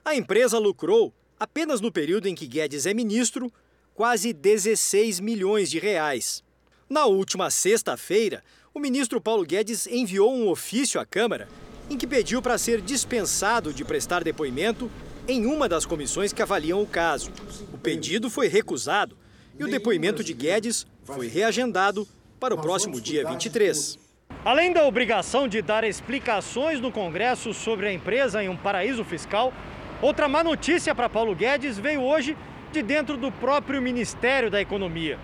[0.03, 3.51] a empresa lucrou, apenas no período em que Guedes é ministro,
[3.93, 6.43] quase 16 milhões de reais.
[6.89, 11.47] Na última sexta-feira, o ministro Paulo Guedes enviou um ofício à Câmara
[11.87, 14.89] em que pediu para ser dispensado de prestar depoimento
[15.27, 17.31] em uma das comissões que avaliam o caso.
[17.71, 19.15] O pedido foi recusado
[19.57, 22.07] e o depoimento de Guedes foi reagendado
[22.39, 23.97] para o próximo dia 23.
[24.43, 29.53] Além da obrigação de dar explicações no Congresso sobre a empresa em um paraíso fiscal,
[30.01, 32.37] outra má notícia para Paulo Guedes veio hoje
[32.71, 35.17] de dentro do próprio Ministério da Economia.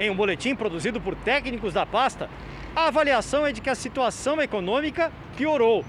[0.00, 2.28] Em um boletim produzido por técnicos da pasta,
[2.74, 5.84] a avaliação é de que a situação econômica piorou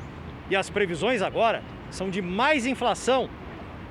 [0.50, 3.30] e as previsões agora são de mais inflação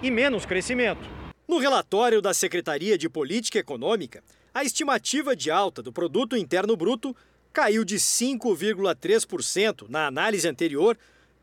[0.02, 1.13] e menos crescimento.
[1.46, 7.14] No relatório da Secretaria de Política Econômica, a estimativa de alta do produto interno bruto
[7.52, 10.96] caiu de 5,3% na análise anterior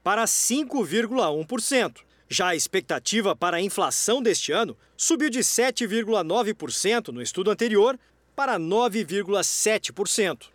[0.03, 1.99] para 5,1%.
[2.27, 7.99] Já a expectativa para a inflação deste ano subiu de 7,9% no estudo anterior
[8.35, 10.47] para 9,7%.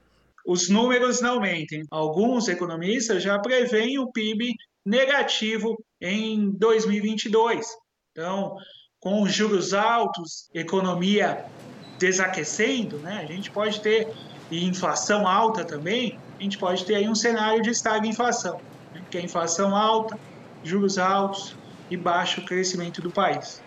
[0.44, 1.84] Os números não mentem.
[1.90, 7.66] Alguns economistas já preveem o PIB negativo em 2022.
[8.12, 8.56] Então,
[9.06, 11.44] com os juros altos, economia
[11.96, 14.12] desaquecendo, né, a gente pode ter,
[14.50, 18.60] e inflação alta também, a gente pode ter aí um cenário de estagflação,
[18.92, 20.18] né, que é inflação alta,
[20.64, 21.56] juros altos
[21.88, 23.62] e baixo crescimento do país.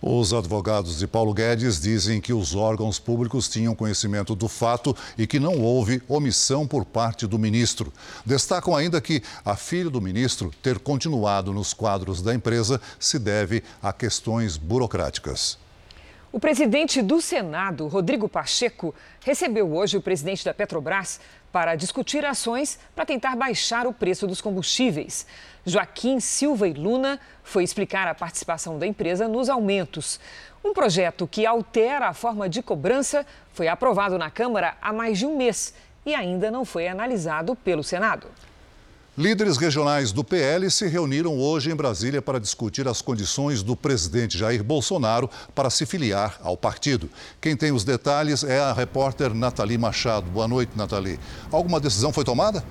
[0.00, 5.26] Os advogados de Paulo Guedes dizem que os órgãos públicos tinham conhecimento do fato e
[5.26, 7.92] que não houve omissão por parte do ministro.
[8.24, 13.64] Destacam ainda que a filha do ministro ter continuado nos quadros da empresa se deve
[13.82, 15.58] a questões burocráticas.
[16.30, 18.94] O presidente do Senado, Rodrigo Pacheco,
[19.24, 21.18] recebeu hoje o presidente da Petrobras
[21.58, 25.26] para discutir ações para tentar baixar o preço dos combustíveis.
[25.66, 30.20] Joaquim Silva e Luna foi explicar a participação da empresa nos aumentos.
[30.64, 35.26] Um projeto que altera a forma de cobrança foi aprovado na Câmara há mais de
[35.26, 35.74] um mês
[36.06, 38.28] e ainda não foi analisado pelo Senado.
[39.18, 44.38] Líderes regionais do PL se reuniram hoje em Brasília para discutir as condições do presidente
[44.38, 47.10] Jair Bolsonaro para se filiar ao partido.
[47.40, 50.30] Quem tem os detalhes é a repórter Nathalie Machado.
[50.30, 51.18] Boa noite, Nathalie.
[51.50, 52.62] Alguma decisão foi tomada?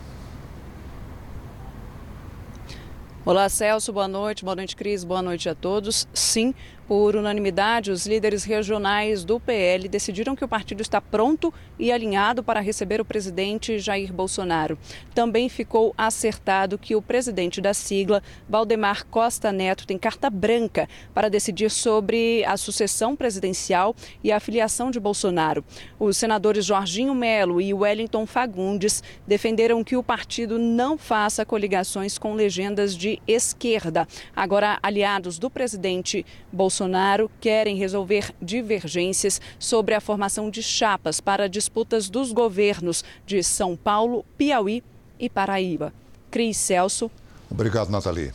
[3.25, 3.91] Olá, Celso.
[3.91, 4.45] Boa noite.
[4.45, 5.03] Boa noite, Cris.
[5.03, 6.07] Boa noite a todos.
[6.13, 6.55] Sim,
[6.87, 12.41] por unanimidade, os líderes regionais do PL decidiram que o partido está pronto e alinhado
[12.41, 14.79] para receber o presidente Jair Bolsonaro.
[15.13, 21.29] Também ficou acertado que o presidente da sigla, Valdemar Costa Neto, tem carta branca para
[21.29, 25.65] decidir sobre a sucessão presidencial e a filiação de Bolsonaro.
[25.99, 32.33] Os senadores Jorginho Melo e Wellington Fagundes defenderam que o partido não faça coligações com
[32.33, 34.07] legendas de esquerda.
[34.33, 41.49] Agora, aliados do presidente Bolsonaro, Bolsonaro querem resolver divergências sobre a formação de chapas para
[41.49, 44.83] disputas dos governos de São Paulo, Piauí
[45.19, 45.91] e Paraíba.
[46.29, 47.09] Cris Celso.
[47.49, 48.31] Obrigado, Nathalie.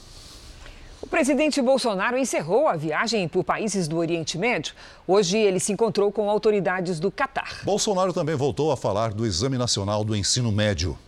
[1.01, 4.75] O presidente Bolsonaro encerrou a viagem por países do Oriente Médio.
[5.07, 7.61] Hoje ele se encontrou com autoridades do Catar.
[7.63, 10.99] Bolsonaro também voltou a falar do Exame Nacional do Ensino Médio.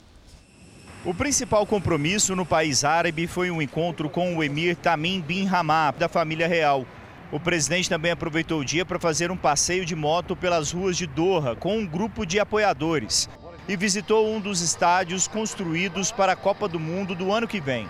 [1.04, 5.98] O principal compromisso no país árabe foi um encontro com o emir Tamim bin Hamad,
[5.98, 6.86] da família real.
[7.34, 11.04] O presidente também aproveitou o dia para fazer um passeio de moto pelas ruas de
[11.04, 13.28] Doha com um grupo de apoiadores
[13.68, 17.88] e visitou um dos estádios construídos para a Copa do Mundo do ano que vem.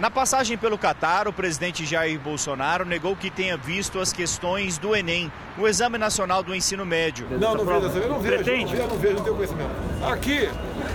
[0.00, 4.96] Na passagem pelo Catar, o presidente Jair Bolsonaro negou que tenha visto as questões do
[4.96, 7.28] Enem, o Exame Nacional do Ensino Médio.
[7.38, 8.64] Não, não vejo, eu não vejo, Pretende?
[8.64, 9.70] não vejo, não vejo, não tenho conhecimento.
[10.10, 10.50] Aqui,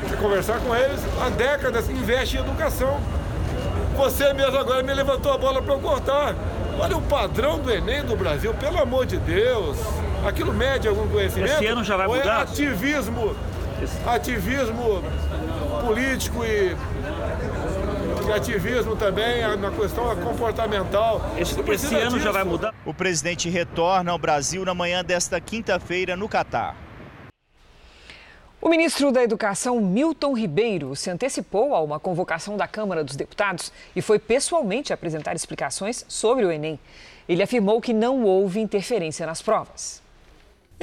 [0.09, 2.99] se conversar com eles, há décadas investe em educação.
[3.95, 6.35] Você mesmo agora me levantou a bola para eu cortar.
[6.81, 9.77] Olha o padrão do Enem do Brasil, pelo amor de Deus.
[10.25, 11.53] Aquilo mede algum conhecimento?
[11.53, 12.39] Esse ano já vai Ou mudar?
[12.39, 13.35] É ativismo,
[14.07, 15.03] ativismo
[15.85, 16.75] político e,
[18.27, 21.21] e ativismo também na questão comportamental.
[21.37, 22.19] Esse, esse ano disso.
[22.19, 22.73] já vai mudar?
[22.83, 26.75] O presidente retorna ao Brasil na manhã desta quinta-feira no Catar.
[28.63, 33.71] O ministro da Educação, Milton Ribeiro, se antecipou a uma convocação da Câmara dos Deputados
[33.95, 36.79] e foi pessoalmente apresentar explicações sobre o Enem.
[37.27, 40.00] Ele afirmou que não houve interferência nas provas.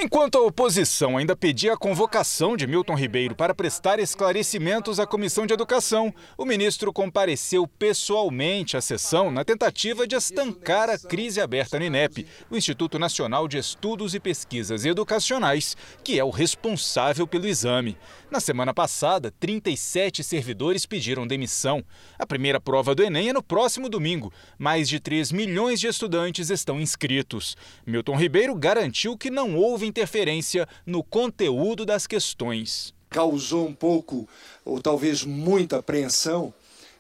[0.01, 5.44] Enquanto a oposição ainda pedia a convocação de Milton Ribeiro para prestar esclarecimentos à Comissão
[5.44, 11.80] de Educação, o ministro compareceu pessoalmente à sessão na tentativa de estancar a crise aberta
[11.80, 17.49] no INEP, o Instituto Nacional de Estudos e Pesquisas Educacionais, que é o responsável pelo
[17.49, 17.99] exame.
[18.30, 21.82] Na semana passada, 37 servidores pediram demissão.
[22.16, 24.32] A primeira prova do Enem é no próximo domingo.
[24.57, 27.57] Mais de 3 milhões de estudantes estão inscritos.
[27.84, 32.95] Milton Ribeiro garantiu que não houve interferência no conteúdo das questões.
[33.11, 34.28] Causou um pouco,
[34.64, 36.53] ou talvez muita apreensão,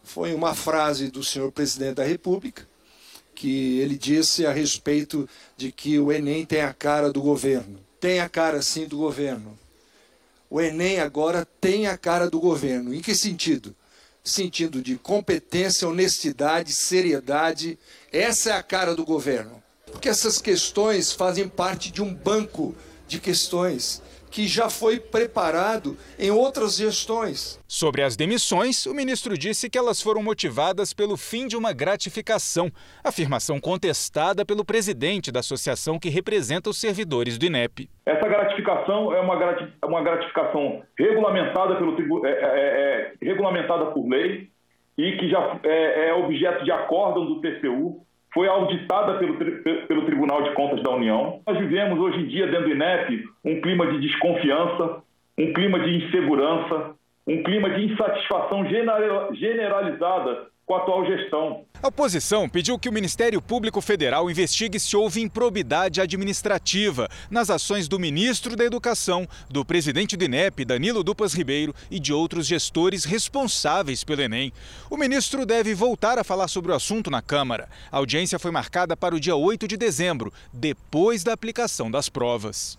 [0.02, 2.66] foi uma frase do senhor presidente da República,
[3.34, 7.78] que ele disse a respeito de que o Enem tem a cara do governo.
[8.00, 9.58] Tem a cara, sim, do governo.
[10.50, 12.94] O Enem agora tem a cara do governo.
[12.94, 13.76] Em que sentido?
[14.24, 17.78] Sentido de competência, honestidade, seriedade.
[18.10, 19.62] Essa é a cara do governo.
[19.90, 22.74] Porque essas questões fazem parte de um banco
[23.06, 27.60] de questões que já foi preparado em outras gestões.
[27.66, 32.70] Sobre as demissões, o ministro disse que elas foram motivadas pelo fim de uma gratificação,
[33.02, 37.88] afirmação contestada pelo presidente da associação que representa os servidores do INEP.
[38.06, 39.34] Essa gratificação é uma,
[39.84, 44.48] uma gratificação regulamentada, pelo, é, é, é, regulamentada por lei,
[44.96, 49.36] e que já é, é objeto de acórdão do TCU, foi auditada pelo,
[49.86, 51.40] pelo Tribunal de Contas da União.
[51.46, 55.02] Nós vivemos hoje em dia, dentro do INEP, um clima de desconfiança,
[55.38, 56.94] um clima de insegurança,
[57.26, 58.66] um clima de insatisfação
[59.34, 61.64] generalizada com a atual gestão.
[61.82, 67.88] A oposição pediu que o Ministério Público Federal investigue se houve improbidade administrativa nas ações
[67.88, 73.04] do ministro da Educação, do presidente do INEP, Danilo Dupas Ribeiro, e de outros gestores
[73.04, 74.52] responsáveis pelo Enem.
[74.90, 77.66] O ministro deve voltar a falar sobre o assunto na Câmara.
[77.90, 82.78] A audiência foi marcada para o dia 8 de dezembro, depois da aplicação das provas.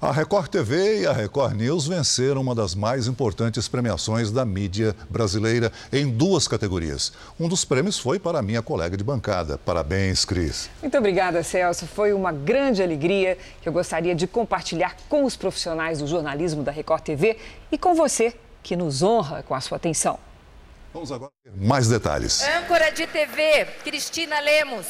[0.00, 4.94] A Record TV e a Record News venceram uma das mais importantes premiações da mídia
[5.08, 7.12] brasileira em duas categorias.
[7.38, 9.56] Um dos prêmios foi para a minha colega de bancada.
[9.56, 10.68] Parabéns, Cris.
[10.82, 11.86] Muito obrigada, Celso.
[11.86, 16.72] Foi uma grande alegria que eu gostaria de compartilhar com os profissionais do jornalismo da
[16.72, 17.38] Record TV
[17.72, 20.18] e com você, que nos honra com a sua atenção.
[20.92, 22.42] Vamos agora ver mais detalhes.
[22.42, 24.86] Âncora de TV, Cristina Lemos.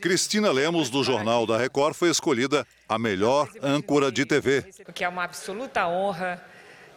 [0.00, 4.64] Cristina Lemos, do Jornal da Record, foi escolhida a melhor âncora de TV.
[4.86, 6.42] O que é uma absoluta honra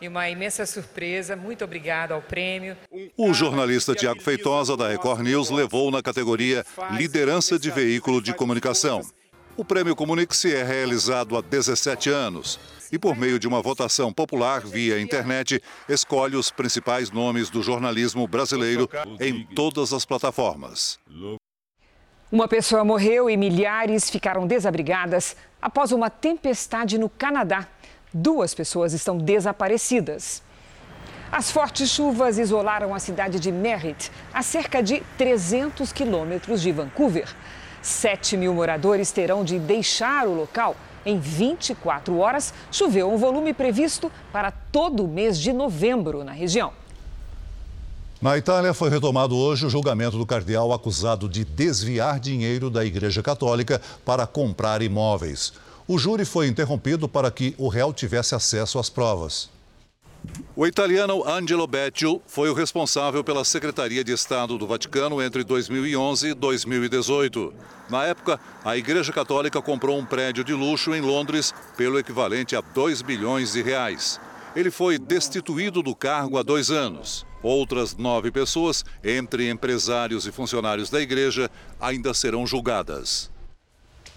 [0.02, 1.36] e uma imensa surpresa.
[1.36, 2.76] Muito obrigado ao prêmio.
[3.16, 9.02] O jornalista Tiago Feitosa, da Record News, levou na categoria Liderança de Veículo de Comunicação.
[9.56, 12.60] O prêmio Comunique-se é realizado há 17 anos
[12.92, 18.28] e, por meio de uma votação popular via internet, escolhe os principais nomes do jornalismo
[18.28, 21.00] brasileiro em todas as plataformas.
[22.34, 27.68] Uma pessoa morreu e milhares ficaram desabrigadas após uma tempestade no Canadá.
[28.12, 30.42] Duas pessoas estão desaparecidas.
[31.32, 37.30] As fortes chuvas isolaram a cidade de Merritt, a cerca de 300 quilômetros de Vancouver.
[37.84, 40.76] 7 mil moradores terão de deixar o local.
[41.06, 46.74] Em 24 horas, choveu um volume previsto para todo o mês de novembro na região.
[48.24, 53.22] Na Itália, foi retomado hoje o julgamento do cardeal acusado de desviar dinheiro da Igreja
[53.22, 55.52] Católica para comprar imóveis.
[55.86, 59.50] O júri foi interrompido para que o réu tivesse acesso às provas.
[60.56, 66.30] O italiano Angelo Beccio foi o responsável pela Secretaria de Estado do Vaticano entre 2011
[66.30, 67.54] e 2018.
[67.90, 72.62] Na época, a Igreja Católica comprou um prédio de luxo em Londres pelo equivalente a
[72.62, 74.18] 2 bilhões de reais.
[74.56, 77.26] Ele foi destituído do cargo há dois anos.
[77.44, 83.30] Outras nove pessoas, entre empresários e funcionários da igreja, ainda serão julgadas.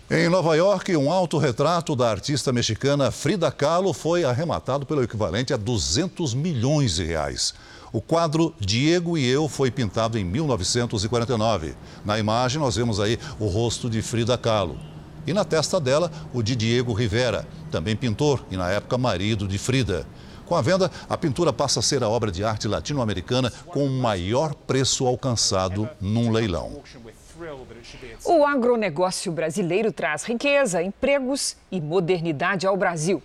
[0.09, 5.57] Em Nova York, um autorretrato da artista mexicana Frida Kahlo foi arrematado pelo equivalente a
[5.57, 7.53] 200 milhões de reais.
[7.93, 11.74] O quadro Diego e Eu foi pintado em 1949.
[12.05, 14.79] Na imagem, nós vemos aí o rosto de Frida Kahlo.
[15.27, 19.59] E na testa dela, o de Diego Rivera, também pintor e na época marido de
[19.59, 20.07] Frida.
[20.47, 23.90] Com a venda, a pintura passa a ser a obra de arte latino-americana com o
[23.90, 26.80] maior preço alcançado num leilão.
[28.24, 33.22] O agronegócio brasileiro traz riqueza, empregos e modernidade ao Brasil.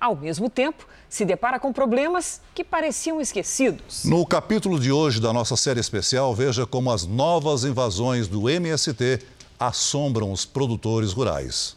[0.00, 4.04] Ao mesmo tempo, se depara com problemas que pareciam esquecidos.
[4.04, 9.20] No capítulo de hoje da nossa série especial, veja como as novas invasões do MST
[9.58, 11.76] assombram os produtores rurais.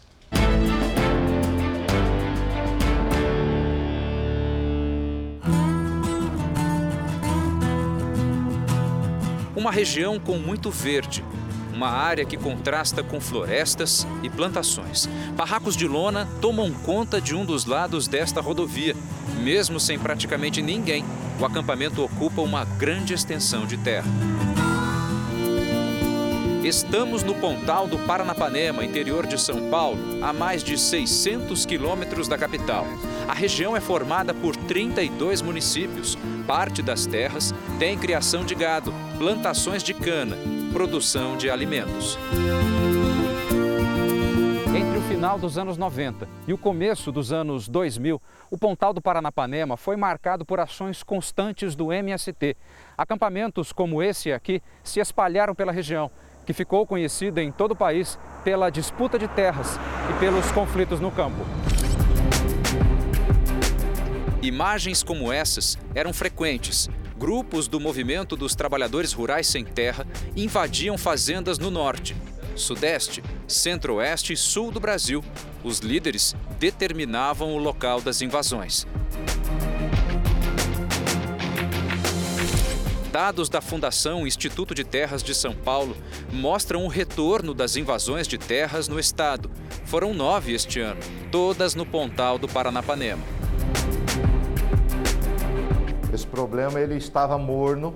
[9.68, 11.26] Uma região com muito verde,
[11.74, 15.10] uma área que contrasta com florestas e plantações.
[15.36, 18.96] Barracos de lona tomam conta de um dos lados desta rodovia.
[19.42, 21.04] Mesmo sem praticamente ninguém,
[21.38, 24.08] o acampamento ocupa uma grande extensão de terra.
[26.64, 32.38] Estamos no Pontal do Paranapanema, interior de São Paulo, a mais de 600 quilômetros da
[32.38, 32.88] capital.
[33.28, 36.18] A região é formada por 32 municípios.
[36.48, 40.38] Parte das terras tem criação de gado, plantações de cana,
[40.72, 42.18] produção de alimentos.
[44.74, 49.02] Entre o final dos anos 90 e o começo dos anos 2000, o Pontal do
[49.02, 52.56] Paranapanema foi marcado por ações constantes do MST.
[52.98, 56.10] Acampamentos como esse aqui se espalharam pela região
[56.46, 59.78] que ficou conhecida em todo o país pela disputa de terras
[60.10, 61.46] e pelos conflitos no campo.
[64.48, 66.90] Imagens como essas eram frequentes.
[67.18, 72.16] Grupos do movimento dos trabalhadores rurais sem terra invadiam fazendas no norte,
[72.56, 75.22] sudeste, centro-oeste e sul do Brasil.
[75.66, 78.88] Os líderes determinavam o local das invasões.
[83.12, 85.98] Dados da Fundação Instituto de Terras de São Paulo
[86.32, 89.52] mostram o retorno das invasões de terras no estado.
[89.84, 93.37] Foram nove este ano, todas no Pontal do Paranapanema.
[96.14, 97.94] Esse problema ele estava morno,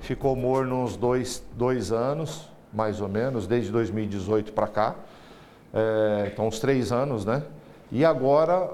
[0.00, 4.94] ficou morno uns dois, dois anos, mais ou menos, desde 2018 para cá.
[5.72, 7.42] É, então, uns três anos, né?
[7.90, 8.68] E agora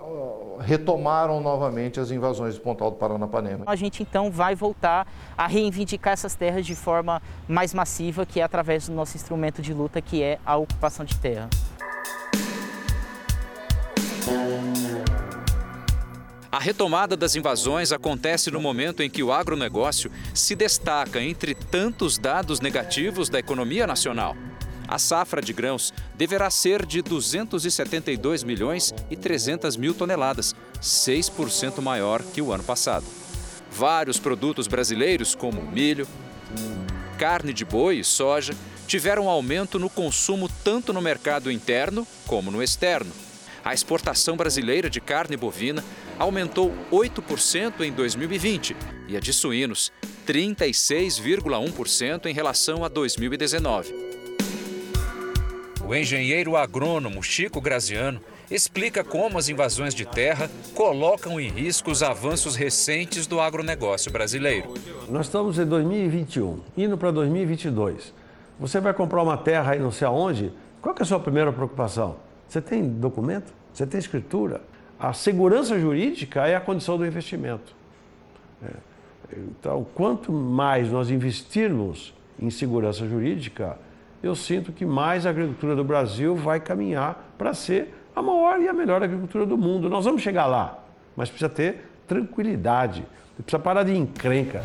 [0.61, 3.65] retomaram novamente as invasões do Pontal do Paranapanema.
[3.67, 8.43] A gente então vai voltar a reivindicar essas terras de forma mais massiva, que é
[8.43, 11.49] através do nosso instrumento de luta, que é a ocupação de terra.
[16.53, 22.19] A retomada das invasões acontece no momento em que o agronegócio se destaca entre tantos
[22.19, 24.37] dados negativos da economia nacional.
[24.89, 32.21] A safra de grãos deverá ser de 272 milhões e 300 mil toneladas, 6% maior
[32.21, 33.07] que o ano passado.
[33.71, 36.09] Vários produtos brasileiros, como milho,
[37.17, 38.57] carne de boi e soja,
[38.89, 43.30] tiveram aumento no consumo tanto no mercado interno como no externo.
[43.65, 45.85] A exportação brasileira de carne bovina
[46.19, 48.77] aumentou 8% em 2020
[49.09, 49.93] e a de suínos
[50.27, 53.95] 36,1% em relação a 2019.
[55.85, 62.03] O engenheiro agrônomo Chico Graziano explica como as invasões de terra colocam em risco os
[62.03, 64.75] avanços recentes do agronegócio brasileiro.
[65.09, 68.15] Nós estamos em 2021, indo para 2022.
[68.59, 72.30] Você vai comprar uma terra aí não sei aonde, qual é a sua primeira preocupação?
[72.51, 73.53] Você tem documento?
[73.73, 74.61] Você tem escritura?
[74.99, 77.77] A segurança jurídica é a condição do investimento.
[78.61, 78.71] É.
[79.37, 83.79] Então, quanto mais nós investirmos em segurança jurídica,
[84.21, 88.69] eu sinto que mais a agricultura do Brasil vai caminhar para ser a maior e
[88.69, 89.89] a melhor agricultura do mundo.
[89.89, 90.83] Nós vamos chegar lá,
[91.15, 94.61] mas precisa ter tranquilidade, precisa parar de encrenca.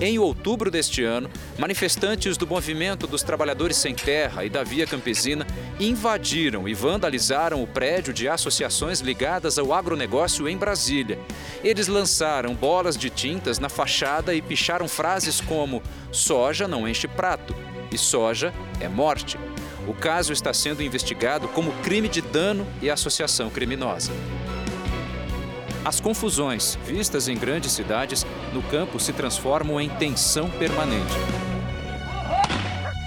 [0.00, 1.28] Em outubro deste ano,
[1.58, 5.44] manifestantes do Movimento dos Trabalhadores Sem Terra e da Via Campesina
[5.80, 11.18] invadiram e vandalizaram o prédio de associações ligadas ao agronegócio em Brasília.
[11.64, 15.82] Eles lançaram bolas de tintas na fachada e picharam frases como:
[16.12, 17.52] soja não enche prato,
[17.90, 19.36] e soja é morte.
[19.88, 24.12] O caso está sendo investigado como crime de dano e associação criminosa.
[25.88, 28.22] As confusões, vistas em grandes cidades,
[28.52, 31.14] no campo se transformam em tensão permanente.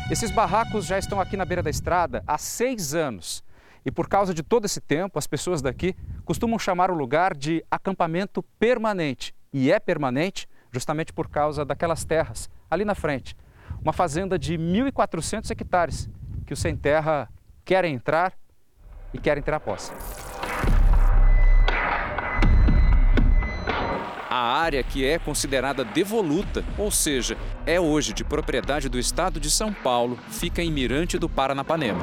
[0.10, 3.44] Esses barracos já estão aqui na beira da estrada há seis anos.
[3.86, 7.64] E por causa de todo esse tempo, as pessoas daqui costumam chamar o lugar de
[7.70, 9.36] acampamento permanente.
[9.54, 13.38] E é permanente justamente por causa daquelas terras ali na frente,
[13.80, 16.10] uma fazenda de 1.400 hectares
[16.48, 17.30] que os sem terra
[17.64, 18.34] querem entrar
[19.14, 19.92] e querem ter a posse.
[24.62, 29.74] Área que é considerada devoluta, ou seja, é hoje de propriedade do Estado de São
[29.74, 32.02] Paulo, fica em Mirante do Paranapanema.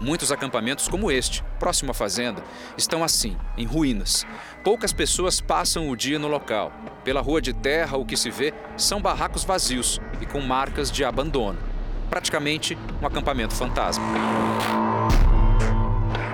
[0.00, 2.42] Muitos acampamentos como este, próximo à fazenda,
[2.76, 4.26] estão assim, em ruínas.
[4.62, 6.72] Poucas pessoas passam o dia no local.
[7.02, 11.04] Pela rua de terra, o que se vê são barracos vazios e com marcas de
[11.04, 11.58] abandono.
[12.10, 14.04] Praticamente um acampamento fantasma.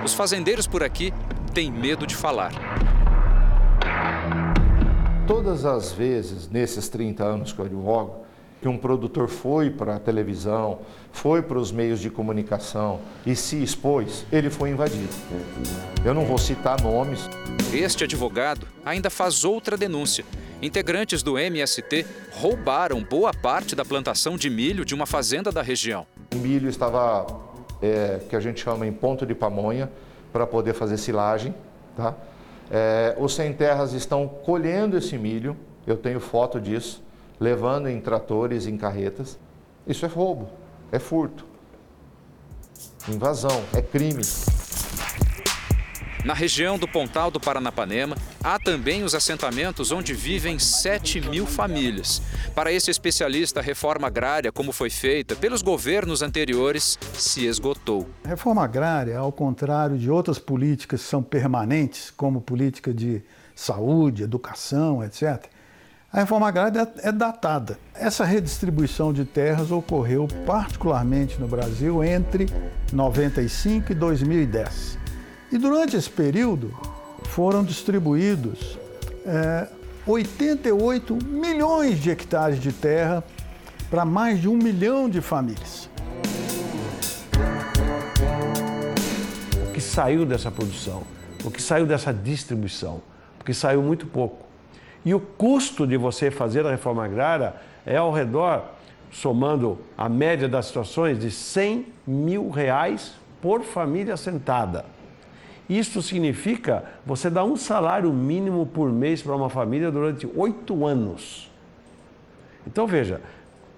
[0.03, 1.13] Os fazendeiros por aqui
[1.53, 2.51] têm medo de falar.
[5.33, 8.25] Todas as vezes, nesses 30 anos que eu advogo,
[8.61, 10.79] que um produtor foi para a televisão,
[11.13, 15.07] foi para os meios de comunicação e se expôs, ele foi invadido.
[16.03, 17.29] Eu não vou citar nomes.
[17.73, 20.25] Este advogado ainda faz outra denúncia.
[20.61, 26.05] Integrantes do MST roubaram boa parte da plantação de milho de uma fazenda da região.
[26.35, 27.25] O milho estava,
[27.81, 29.89] é, que a gente chama em ponto de pamonha,
[30.33, 31.55] para poder fazer silagem.
[31.95, 32.17] Tá?
[32.71, 37.03] É, os sem terras estão colhendo esse milho, eu tenho foto disso
[37.37, 39.37] levando em tratores, em carretas.
[39.85, 40.47] Isso é roubo,
[40.91, 41.45] é furto,
[43.09, 44.21] invasão, é crime.
[46.23, 52.21] Na região do Pontal do Paranapanema, há também os assentamentos onde vivem 7 mil famílias.
[52.53, 58.07] Para esse especialista, a reforma agrária, como foi feita pelos governos anteriores, se esgotou.
[58.23, 63.23] A reforma agrária, ao contrário de outras políticas que são permanentes, como política de
[63.55, 65.43] saúde, educação, etc.,
[66.13, 67.79] a reforma agrária é datada.
[67.95, 72.47] Essa redistribuição de terras ocorreu particularmente no Brasil entre
[72.91, 75.00] 95 e 2010.
[75.51, 76.73] E durante esse período
[77.23, 78.77] foram distribuídos
[79.25, 79.67] é,
[80.07, 83.23] 88 milhões de hectares de terra
[83.89, 85.89] para mais de um milhão de famílias.
[89.67, 91.03] O que saiu dessa produção,
[91.43, 93.01] o que saiu dessa distribuição,
[93.37, 94.51] porque saiu muito pouco
[95.03, 98.63] e o custo de você fazer a reforma agrária é ao redor,
[99.11, 104.85] somando a média das situações, de 100 mil reais por família sentada.
[105.71, 111.49] Isso significa você dar um salário mínimo por mês para uma família durante oito anos.
[112.67, 113.21] Então veja,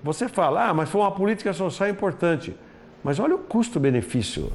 [0.01, 2.55] você fala, ah, mas foi uma política social importante.
[3.03, 4.51] Mas olha o custo-benefício.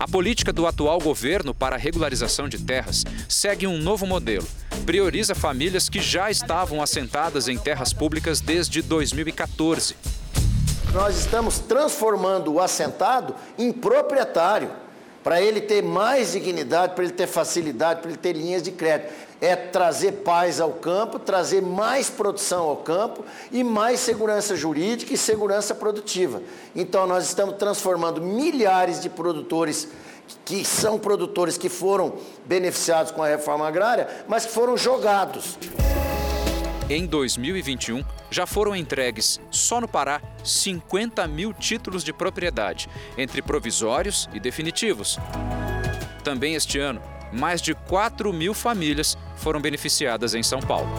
[0.00, 4.46] A política do atual governo para a regularização de terras segue um novo modelo.
[4.84, 9.94] Prioriza famílias que já estavam assentadas em terras públicas desde 2014.
[10.92, 14.70] Nós estamos transformando o assentado em proprietário,
[15.24, 19.10] para ele ter mais dignidade, para ele ter facilidade, para ele ter linhas de crédito.
[19.40, 25.18] É trazer paz ao campo, trazer mais produção ao campo e mais segurança jurídica e
[25.18, 26.42] segurança produtiva.
[26.76, 29.88] Então, nós estamos transformando milhares de produtores
[30.44, 32.14] que são produtores que foram
[32.44, 35.58] beneficiados com a reforma agrária, mas que foram jogados.
[36.88, 44.28] Em 2021, já foram entregues, só no Pará, 50 mil títulos de propriedade, entre provisórios
[44.34, 45.18] e definitivos.
[46.22, 47.00] Também este ano,
[47.32, 50.90] mais de 4 mil famílias foram beneficiadas em São Paulo.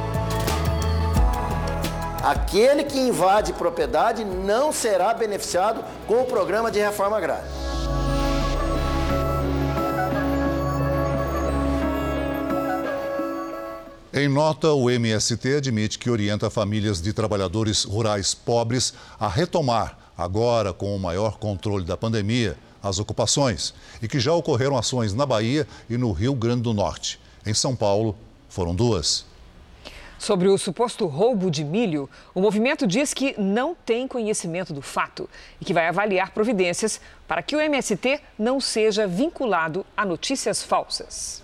[2.23, 7.74] Aquele que invade propriedade não será beneficiado com o programa de reforma agrária.
[14.17, 20.71] Em nota, o MST admite que orienta famílias de trabalhadores rurais pobres a retomar, agora
[20.71, 25.67] com o maior controle da pandemia, as ocupações e que já ocorreram ações na Bahia
[25.89, 27.19] e no Rio Grande do Norte.
[27.45, 28.15] Em São Paulo,
[28.47, 29.25] foram duas.
[30.17, 35.29] Sobre o suposto roubo de milho, o movimento diz que não tem conhecimento do fato
[35.59, 41.43] e que vai avaliar providências para que o MST não seja vinculado a notícias falsas.